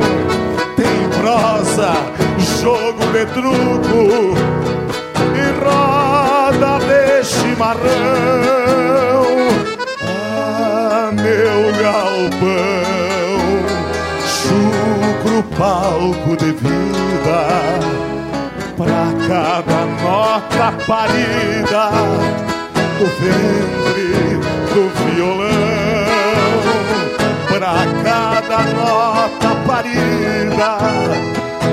[0.77, 1.93] tem prosa,
[2.61, 4.82] jogo de truco
[7.63, 9.23] chimarrão.
[10.03, 13.39] Ah, meu galpão,
[14.27, 17.41] chucro palco de vida
[18.77, 21.85] pra cada nota parida
[22.99, 24.11] do ventre
[24.75, 24.83] do
[25.15, 26.11] violão,
[27.49, 30.71] pra cada nota parida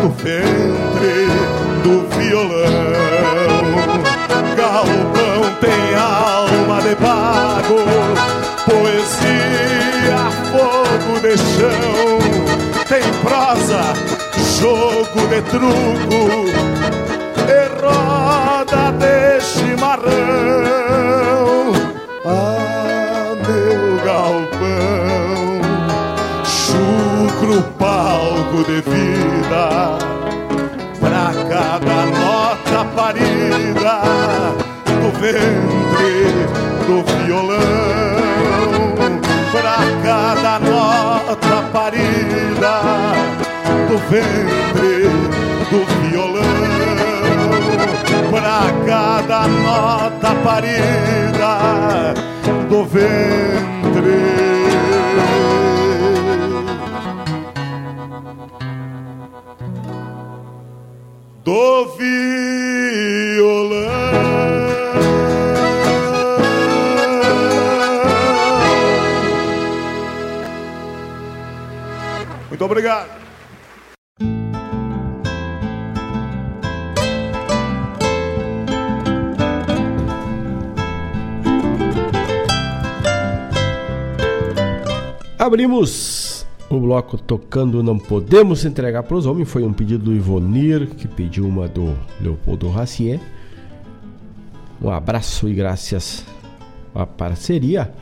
[0.02, 1.20] do ventre
[1.84, 3.00] do violão.
[4.56, 5.29] Galpão
[5.60, 7.80] tem alma de pago,
[8.66, 10.20] poesia,
[10.52, 12.20] fogo de chão,
[12.88, 13.94] tem prosa,
[14.60, 16.22] jogo de truco
[17.48, 20.14] e roda de chimarrão.
[22.26, 25.62] Ah, meu galpão,
[26.46, 29.66] chucro palco de vida
[31.00, 34.69] pra cada nota parida
[35.20, 36.48] ventre
[36.88, 37.60] do violão,
[39.52, 42.74] pra cada nota parida
[43.90, 45.10] do ventre
[45.70, 45.80] do
[46.10, 46.44] violão,
[48.32, 51.52] pra cada nota parida
[52.70, 53.60] do ventre.
[61.50, 61.86] do
[72.60, 73.10] Muito obrigado.
[85.40, 89.50] Abrimos o bloco tocando Não Podemos Entregar para os Homens.
[89.50, 93.22] Foi um pedido do Ivonir, que pediu uma do Leopoldo Racier.
[94.82, 96.26] Um abraço e graças
[96.94, 97.94] à parceria.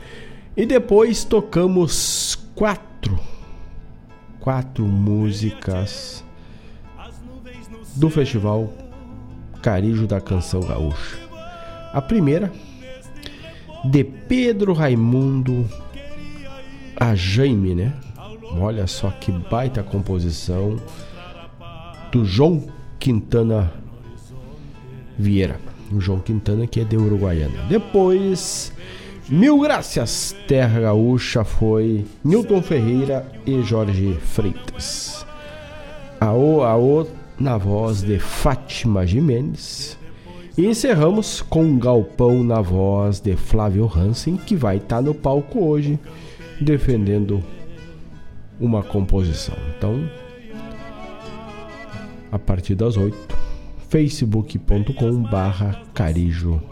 [0.56, 3.16] E depois tocamos quatro,
[4.48, 6.24] quatro músicas
[7.96, 8.72] do Festival
[9.60, 11.18] Carijo da Canção Gaúcha.
[11.92, 12.50] A primeira,
[13.84, 15.68] de Pedro Raimundo
[16.98, 17.92] a Jaime, né?
[18.58, 20.80] Olha só que baita composição
[22.10, 22.68] do João
[22.98, 23.70] Quintana
[25.18, 25.60] Vieira.
[25.92, 27.66] O João Quintana que é de Uruguaiana.
[27.68, 28.72] Depois,
[29.30, 35.26] Mil Graças, Terra Gaúcha foi Newton Ferreira e Jorge Freitas.
[36.18, 37.06] Aô, aô,
[37.38, 39.98] na voz de Fátima Jimenez.
[40.56, 45.12] E encerramos com um Galpão na voz de Flávio Hansen, que vai estar tá no
[45.12, 45.98] palco hoje
[46.58, 47.44] defendendo
[48.58, 49.56] uma composição.
[49.76, 50.08] Então,
[52.32, 53.14] a partir das 8,
[53.90, 56.62] facebook.com barra Carijo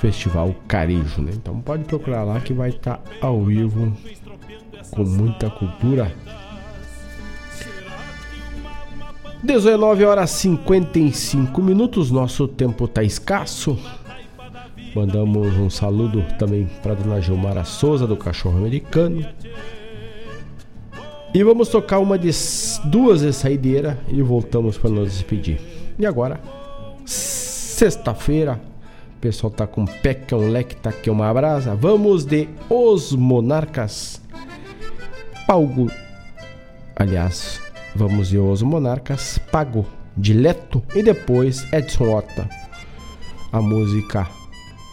[0.00, 1.32] Festival Carijo, né?
[1.34, 3.92] Então pode procurar lá que vai estar tá ao vivo
[4.90, 6.12] com muita cultura.
[9.42, 13.78] 19 horas 55 minutos, nosso tempo tá escasso.
[14.94, 19.26] Mandamos um saludo também para dona Gilmara Souza do Cachorro Americano.
[21.34, 22.30] E vamos tocar uma de
[22.86, 25.60] duas de saideira e voltamos para nos despedir.
[25.98, 26.40] E agora,
[27.04, 28.58] sexta-feira,
[29.16, 31.74] o pessoal tá com pé que é leque, tá aqui uma brasa.
[31.74, 34.20] Vamos de Os Monarcas.
[35.48, 35.90] Algo.
[36.94, 37.60] Aliás,
[37.94, 39.86] vamos de Os Monarcas, Pago,
[40.16, 42.48] Dileto e depois Edson Ota.
[43.50, 44.28] A música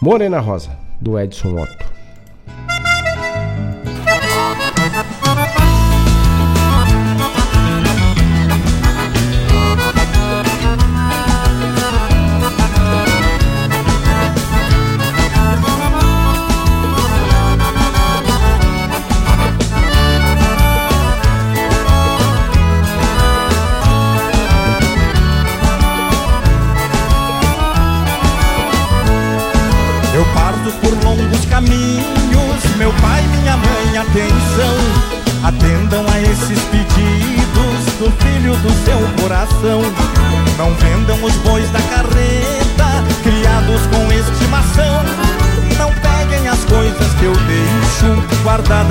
[0.00, 1.93] Morena Rosa, do Edson Otto.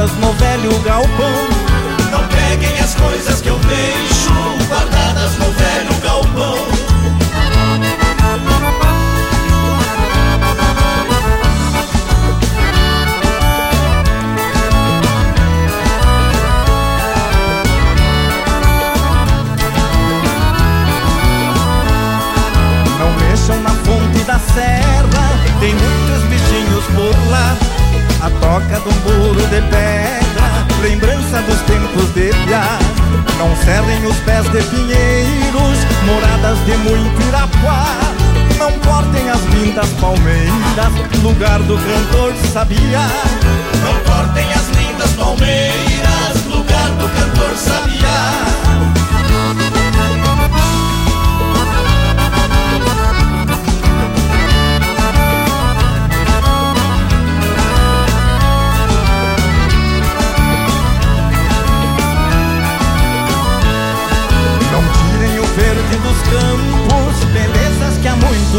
[0.03, 1.52] Guardadas no velho galpão.
[34.05, 37.85] Os pés de pinheiros Moradas de muito irapuá.
[38.57, 42.99] Não cortem as lindas palmeiras Lugar do cantor sabia.
[43.84, 47.84] Não cortem as lindas palmeiras Lugar do cantor sabia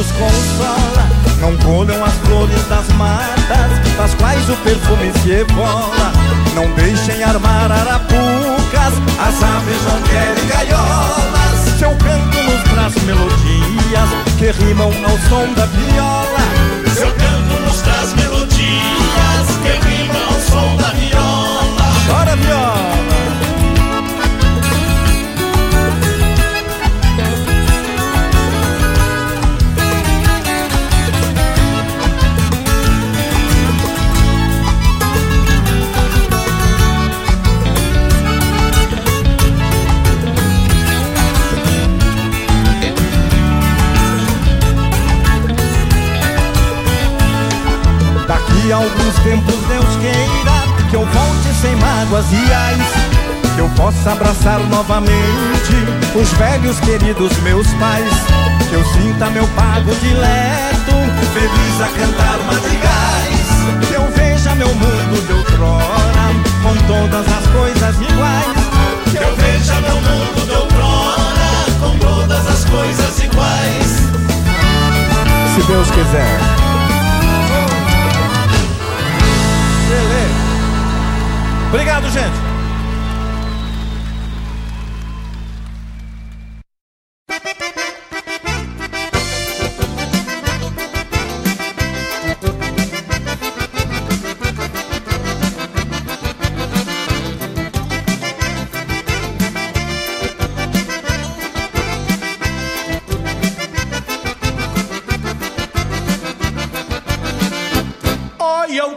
[0.02, 1.08] consola.
[1.40, 6.12] Não colham as flores das matas, das quais o perfume se evola.
[6.54, 11.78] Não deixem armar arapucas, as aves não querem gaiolas.
[11.78, 14.08] Seu canto nos traz melodias
[14.38, 16.40] que rimam ao som da viola.
[16.92, 19.23] Seu canto nos traz melodias
[48.74, 54.60] alguns tempos Deus queira Que eu volte sem mágoas e ais Que eu possa abraçar
[54.68, 55.74] novamente
[56.14, 58.12] Os velhos queridos meus pais
[58.68, 60.94] Que eu sinta meu pago dileto
[61.32, 66.26] Feliz a cantar madrigais Que eu veja meu mundo de outrora
[66.62, 68.46] Com todas as coisas iguais
[69.10, 71.24] Que eu veja meu mundo de outrora
[71.80, 74.04] Com todas as coisas iguais.
[75.54, 76.63] Se Deus quiser
[81.74, 82.54] Obrigado, gente.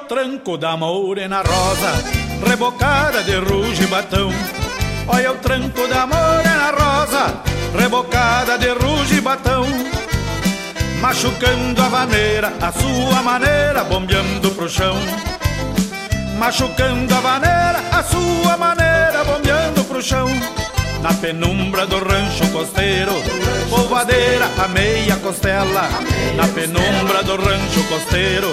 [0.07, 4.29] Tranco da morena rosa rebocada de ruge e batão.
[5.07, 7.41] Olha o tranco da morena rosa,
[7.77, 9.65] rebocada de ruge e batão.
[10.99, 14.97] Machucando a vaneira, a sua maneira, bombeando pro chão.
[16.37, 20.27] Machucando a vaneira, a sua maneira, bombeando pro chão.
[21.01, 23.13] Na penumbra do rancho costeiro,
[23.69, 25.87] polvadeira a meia costela.
[26.35, 28.49] Na penumbra do rancho costeiro,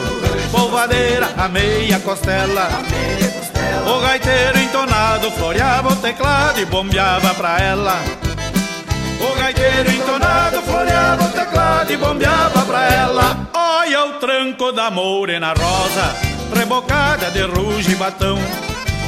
[0.52, 2.68] polvadeira a meia costela.
[3.86, 7.96] O gaiteiro entonado floreava o teclado e bombeava pra ela.
[9.20, 13.48] O gaiteiro entonado floreava o teclado e bombeava pra ela.
[13.52, 16.14] Olha o tranco da morena rosa,
[16.54, 18.38] rebocada de ruge e batão.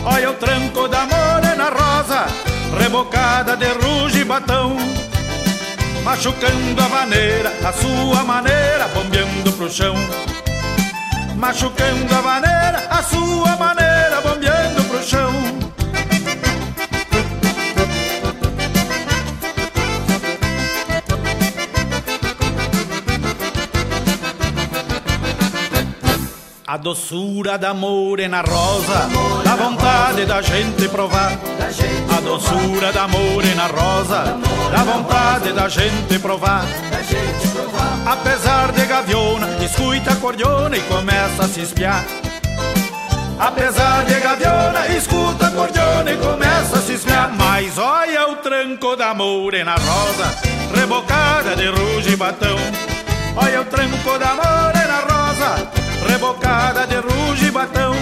[0.05, 2.27] Olha o tranco da morena rosa,
[2.79, 4.77] rebocada de ruge e batão.
[6.05, 9.97] Machucando a vaneira, a sua maneira, bombeando pro chão.
[11.35, 13.86] Machucando a vaneira, a sua maneira,
[26.77, 29.09] A doçura da morena rosa,
[29.43, 31.33] dá vontade da gente provar.
[32.15, 34.37] A doçura da morena rosa,
[34.71, 36.67] dá vontade da gente provar.
[38.05, 42.05] Apesar de gaviona, escuta a cordiona e começa a se espiar.
[43.39, 47.33] Apesar de gaviona, escuta a cordiona e começa a se espiar.
[47.39, 50.27] Mas olha o tranco da morena rosa,
[50.79, 52.59] rebocada de ruge e batão.
[53.35, 55.76] Olha o tranco da morena rosa,
[56.07, 57.95] rebocada de ruge e batão.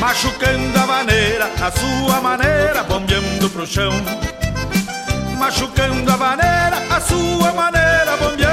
[0.00, 3.92] machucando a vaneira, a sua maneira, bombeando pro chão.
[5.38, 8.43] Machucando a vaneira, a sua maneira, bombeando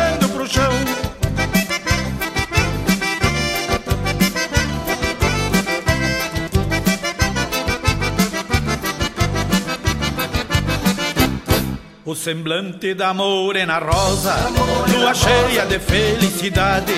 [12.12, 14.36] O semblante da morena rosa,
[14.94, 16.92] lua cheia de felicidade.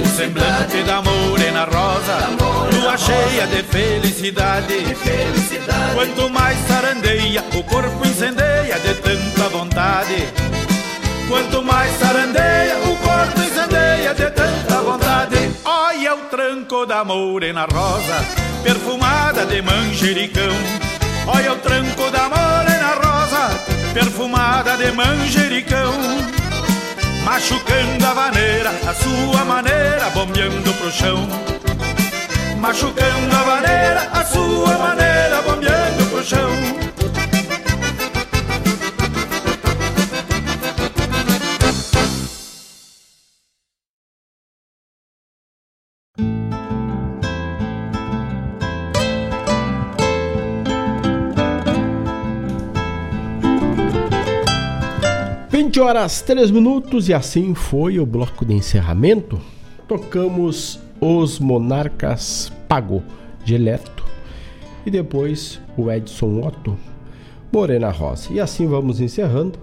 [0.00, 2.28] O semblante da morena rosa,
[2.72, 4.84] lua cheia de felicidade.
[5.94, 10.28] Quanto mais sarandeia, o corpo incendeia de tanta vontade.
[11.28, 15.50] Quanto mais sarandeia, o corpo incendeia de tanta vontade.
[15.64, 18.24] Olha o tranco da morena rosa,
[18.62, 20.54] perfumada de manjericão.
[21.26, 25.92] Olha o tranco da morena rosa, perfumada de manjericão.
[27.24, 31.28] Machucando a vaneira, a sua maneira, bombeando pro chão.
[32.58, 36.91] Machucando a vaneira, a sua maneira, bombeando pro chão.
[55.72, 59.40] Vinte horas 3 minutos e assim foi o bloco de encerramento.
[59.88, 63.02] Tocamos Os Monarcas Pago
[63.42, 64.04] de Leto
[64.84, 66.76] e depois o Edson Otto
[67.50, 68.30] Morena Rosa.
[68.34, 69.58] E assim vamos encerrando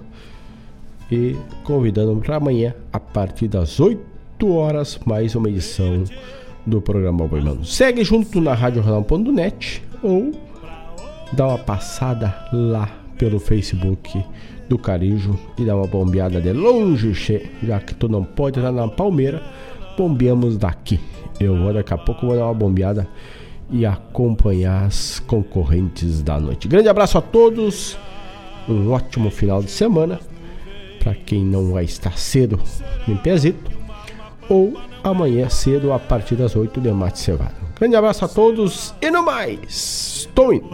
[1.11, 6.05] e convidando para amanhã, a partir das 8 horas, mais uma edição
[6.65, 7.63] do programa Boimano.
[7.63, 10.31] Segue junto na RádioJornal.net ou
[11.33, 14.25] dá uma passada lá pelo Facebook
[14.69, 18.71] do Carijo e dá uma bombeada de longe, che, já que tu não pode estar
[18.71, 19.41] na Palmeira,
[19.97, 20.99] bombeamos daqui.
[21.39, 23.07] Eu vou daqui a pouco vou dar uma bombeada
[23.71, 26.67] e acompanhar as concorrentes da noite.
[26.67, 27.97] Grande abraço a todos,
[28.67, 30.19] um ótimo final de semana.
[30.99, 32.59] Para quem não vai estar cedo
[33.07, 33.71] em Pezito,
[34.49, 34.73] ou
[35.03, 37.55] amanhã cedo a partir das 8 de mate cevado.
[37.79, 40.27] Grande abraço a todos e no mais.
[40.27, 40.67] Estou indo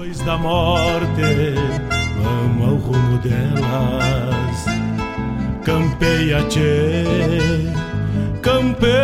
[2.35, 4.65] chão ao rumo delas.
[5.63, 7.03] Campeia, tchê,
[8.41, 8.95] campeia.